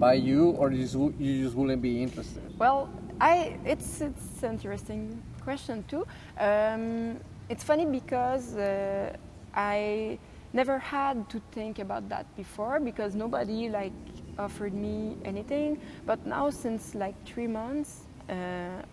by 0.00 0.14
you, 0.14 0.50
or 0.58 0.72
you 0.72 0.82
just, 0.82 0.94
you 0.94 1.44
just 1.44 1.54
wouldn't 1.54 1.82
be 1.82 2.02
interested? 2.02 2.42
Well, 2.58 2.88
I 3.20 3.58
it's 3.66 4.00
it's 4.00 4.42
an 4.42 4.52
interesting 4.52 5.22
question 5.44 5.84
too. 5.88 6.06
Um, 6.38 7.20
it's 7.50 7.62
funny 7.62 7.84
because 7.84 8.56
uh, 8.56 9.14
I 9.54 10.18
never 10.52 10.78
had 10.78 11.28
to 11.28 11.40
think 11.52 11.78
about 11.78 12.08
that 12.08 12.26
before 12.34 12.80
because 12.80 13.14
nobody 13.14 13.68
like 13.68 13.92
offered 14.38 14.72
me 14.72 15.16
anything. 15.24 15.78
But 16.06 16.26
now 16.26 16.48
since 16.50 16.94
like 16.94 17.14
three 17.26 17.46
months, 17.46 18.06
uh, 18.28 18.34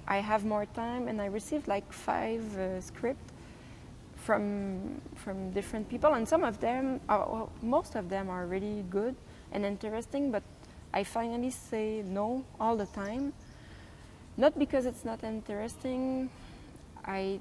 I 0.07 0.17
have 0.17 0.43
more 0.45 0.65
time 0.65 1.07
and 1.07 1.21
I 1.21 1.27
received 1.27 1.67
like 1.67 1.91
five 1.93 2.43
uh, 2.57 2.81
scripts 2.81 3.33
from 4.17 4.99
from 5.15 5.51
different 5.51 5.87
people, 5.87 6.13
and 6.13 6.27
some 6.27 6.43
of 6.43 6.59
them, 6.59 6.99
are, 7.07 7.19
well, 7.19 7.49
most 7.61 7.95
of 7.95 8.09
them 8.09 8.29
are 8.29 8.45
really 8.45 8.83
good 8.89 9.15
and 9.53 9.65
interesting. 9.65 10.31
But 10.31 10.43
I 10.93 11.03
finally 11.03 11.51
say 11.51 12.03
no 12.05 12.43
all 12.59 12.75
the 12.75 12.85
time, 12.87 13.33
not 14.37 14.57
because 14.57 14.85
it's 14.85 15.05
not 15.05 15.23
interesting. 15.23 16.29
I, 17.05 17.39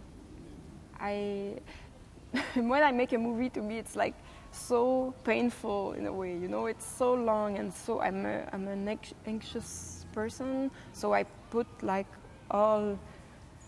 I, 1.00 1.60
when 2.54 2.82
I 2.82 2.92
make 2.92 3.12
a 3.12 3.18
movie, 3.18 3.50
to 3.50 3.62
me 3.62 3.78
it's 3.78 3.96
like 3.96 4.14
so 4.52 5.14
painful 5.24 5.92
in 5.92 6.06
a 6.06 6.12
way. 6.12 6.32
You 6.32 6.48
know, 6.48 6.66
it's 6.66 6.86
so 6.86 7.14
long 7.14 7.58
and 7.58 7.72
so 7.72 8.00
I'm 8.00 8.26
a, 8.26 8.48
I'm 8.52 8.66
an 8.68 8.98
anxious 9.26 10.06
person, 10.12 10.70
so 10.92 11.12
I 11.12 11.24
put 11.50 11.66
like 11.82 12.06
all 12.50 12.98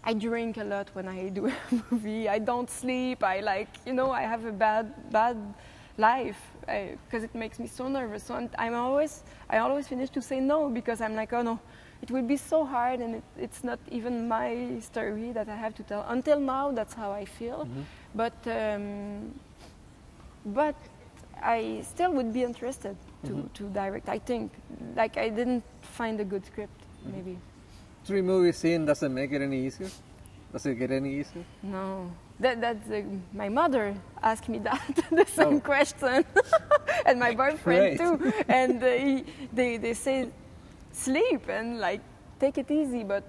I 0.05 0.15
drink 0.15 0.57
a 0.57 0.65
lot 0.65 0.89
when 0.95 1.09
I 1.09 1.29
do 1.29 1.47
a 1.71 1.83
movie. 1.91 2.29
I 2.29 2.39
don't 2.39 2.71
sleep. 2.71 3.23
I 3.23 3.41
like, 3.41 3.69
you 3.85 3.93
know, 3.93 4.11
I 4.11 4.23
have 4.23 4.45
a 4.45 4.53
bad, 4.53 5.11
bad 5.11 5.37
life 5.99 6.41
because 7.05 7.25
it 7.25 7.35
makes 7.35 7.59
me 7.59 7.67
so 7.67 7.89
nervous. 7.89 8.23
So 8.25 8.35
I'm, 8.35 8.49
I'm 8.59 8.75
always, 8.75 9.23
I 9.51 9.59
always 9.59 9.89
finish 9.89 10.11
to 10.11 10.23
say 10.23 10.41
no 10.41 10.69
because 10.69 11.01
I'm 11.01 11.15
like, 11.15 11.33
oh 11.33 11.43
no, 11.43 11.59
it 12.03 12.11
will 12.11 12.23
be 12.23 12.37
so 12.37 12.65
hard 12.65 13.01
and 13.01 13.17
it, 13.17 13.25
it's 13.39 13.65
not 13.65 13.79
even 13.91 14.29
my 14.29 14.79
story 14.81 15.33
that 15.33 15.49
I 15.49 15.57
have 15.57 15.75
to 15.77 15.83
tell. 15.83 16.05
Until 16.09 16.39
now, 16.41 16.71
that's 16.73 16.95
how 16.95 17.11
I 17.11 17.25
feel. 17.25 17.67
Mhm. 17.67 17.85
But, 18.15 18.47
um, 18.47 19.35
but 20.47 20.77
I 21.43 21.83
still 21.83 22.13
would 22.13 22.33
be 22.33 22.43
interested 22.45 22.97
to, 23.25 23.33
Mhm. 23.33 23.53
to 23.55 23.65
direct. 23.71 24.09
I 24.09 24.19
think, 24.19 24.53
like, 24.97 25.17
I 25.17 25.29
didn't 25.31 25.65
find 25.83 26.21
a 26.21 26.25
good 26.25 26.45
script 26.47 26.81
maybe. 27.05 27.39
Three 28.05 28.23
movies 28.23 28.65
in 28.65 28.87
doesn't 28.87 29.13
make 29.13 29.33
it 29.33 29.43
any 29.43 29.67
easier. 29.67 29.91
Does 30.53 30.67
it 30.67 30.77
get 30.77 30.91
any 30.91 31.15
easier? 31.21 31.45
No, 31.63 32.11
that 32.41 32.61
that's 32.61 32.89
uh, 32.91 33.03
my 33.33 33.49
mother 33.49 33.95
asked 34.23 34.49
me 34.49 34.59
that 34.69 34.81
the 35.11 35.25
same 35.27 35.57
Oh. 35.57 35.61
question, 35.61 36.25
and 37.07 37.19
my 37.21 37.35
boyfriend 37.35 37.99
Great. 37.99 37.99
too. 37.99 38.33
And 38.49 38.83
uh, 38.83 38.87
he, 38.91 39.25
they 39.53 39.77
they 39.79 39.95
say 39.95 40.29
sleep 40.93 41.49
and 41.49 41.79
like 41.81 42.01
take 42.41 42.59
it 42.59 42.71
easy, 42.71 43.05
but 43.05 43.25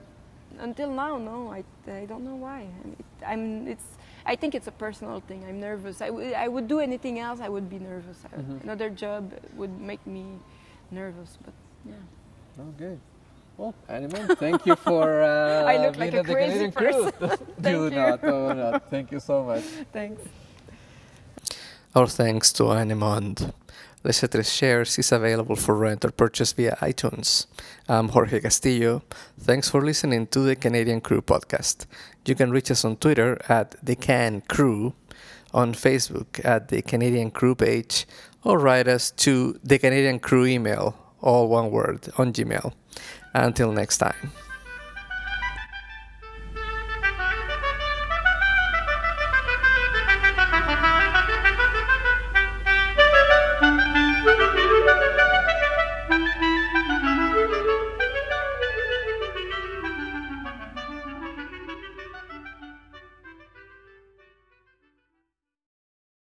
until 0.60 0.90
now, 0.92 1.18
no, 1.18 1.52
I, 1.52 1.64
I 1.92 2.06
don't 2.06 2.24
know 2.26 2.36
why. 2.36 2.68
I 2.68 2.84
mean, 2.88 2.96
it, 3.00 3.06
I'm 3.26 3.68
it's 3.68 3.86
I 4.26 4.36
think 4.36 4.54
it's 4.56 4.68
a 4.68 4.72
personal 4.86 5.22
thing. 5.22 5.44
I'm 5.48 5.60
nervous. 5.60 6.02
I, 6.02 6.08
w- 6.08 6.34
I 6.34 6.48
would 6.48 6.68
do 6.68 6.80
anything 6.80 7.18
else, 7.20 7.40
I 7.42 7.50
would 7.50 7.70
be 7.70 7.80
nervous. 7.80 8.20
Mhm. 8.36 8.64
Another 8.64 8.90
job 8.90 9.34
would 9.56 9.74
make 9.80 10.06
me 10.06 10.26
nervous, 10.92 11.38
but 11.44 11.54
yeah. 11.86 11.94
Oh, 12.62 12.72
good. 12.78 13.00
Well, 13.60 13.76
Anne 13.90 14.08
Émond, 14.08 14.38
thank 14.38 14.66
you 14.66 14.78
for 14.78 15.22
uh, 15.34 15.66
I 15.66 15.76
look 15.86 15.98
being 15.98 16.12
like 16.12 16.14
a 16.14 16.20
at 16.20 16.28
the 16.28 16.34
crazy 16.34 16.72
Canadian 16.72 16.72
Crew. 16.72 17.12
Thank 17.20 17.62
do 17.62 17.84
you. 17.84 17.90
not, 17.90 18.22
do 18.22 18.54
not. 18.54 18.90
Thank 18.90 19.12
you 19.12 19.20
so 19.20 19.44
much. 19.44 19.64
Thanks. 19.92 20.22
Our 21.94 22.08
thanks 22.08 22.54
to 22.54 22.72
Anne 22.72 22.92
Émond. 22.92 23.52
Les 24.06 24.22
Êtres 24.24 24.48
Chers 24.58 24.98
is 24.98 25.12
available 25.12 25.58
for 25.58 25.76
rent 25.76 26.06
or 26.06 26.12
purchase 26.12 26.54
via 26.54 26.78
iTunes. 26.80 27.48
I'm 27.90 28.08
Jorge 28.08 28.40
Castillo. 28.40 29.04
Thanks 29.38 29.70
for 29.70 29.82
listening 29.82 30.28
to 30.28 30.40
the 30.40 30.56
Canadian 30.56 31.02
Crew 31.02 31.22
podcast. 31.22 31.86
You 32.26 32.36
can 32.36 32.52
reach 32.52 32.72
us 32.72 32.86
on 32.86 32.96
Twitter 32.96 33.42
at 33.50 33.76
the 33.84 33.98
Can 33.98 34.40
Crew, 34.48 34.94
on 35.54 35.74
Facebook 35.74 36.40
at 36.46 36.70
the 36.70 36.82
Canadian 36.82 37.30
Crew 37.30 37.56
page, 37.56 38.08
or 38.42 38.58
write 38.58 38.88
us 38.88 39.12
to 39.26 39.60
the 39.62 39.78
Canadian 39.78 40.20
Crew 40.20 40.46
email, 40.46 40.96
all 41.20 41.50
one 41.50 41.72
word, 41.72 42.08
on 42.18 42.32
Gmail. 42.32 42.72
Until 43.34 43.72
next 43.72 43.98
time. 44.00 44.32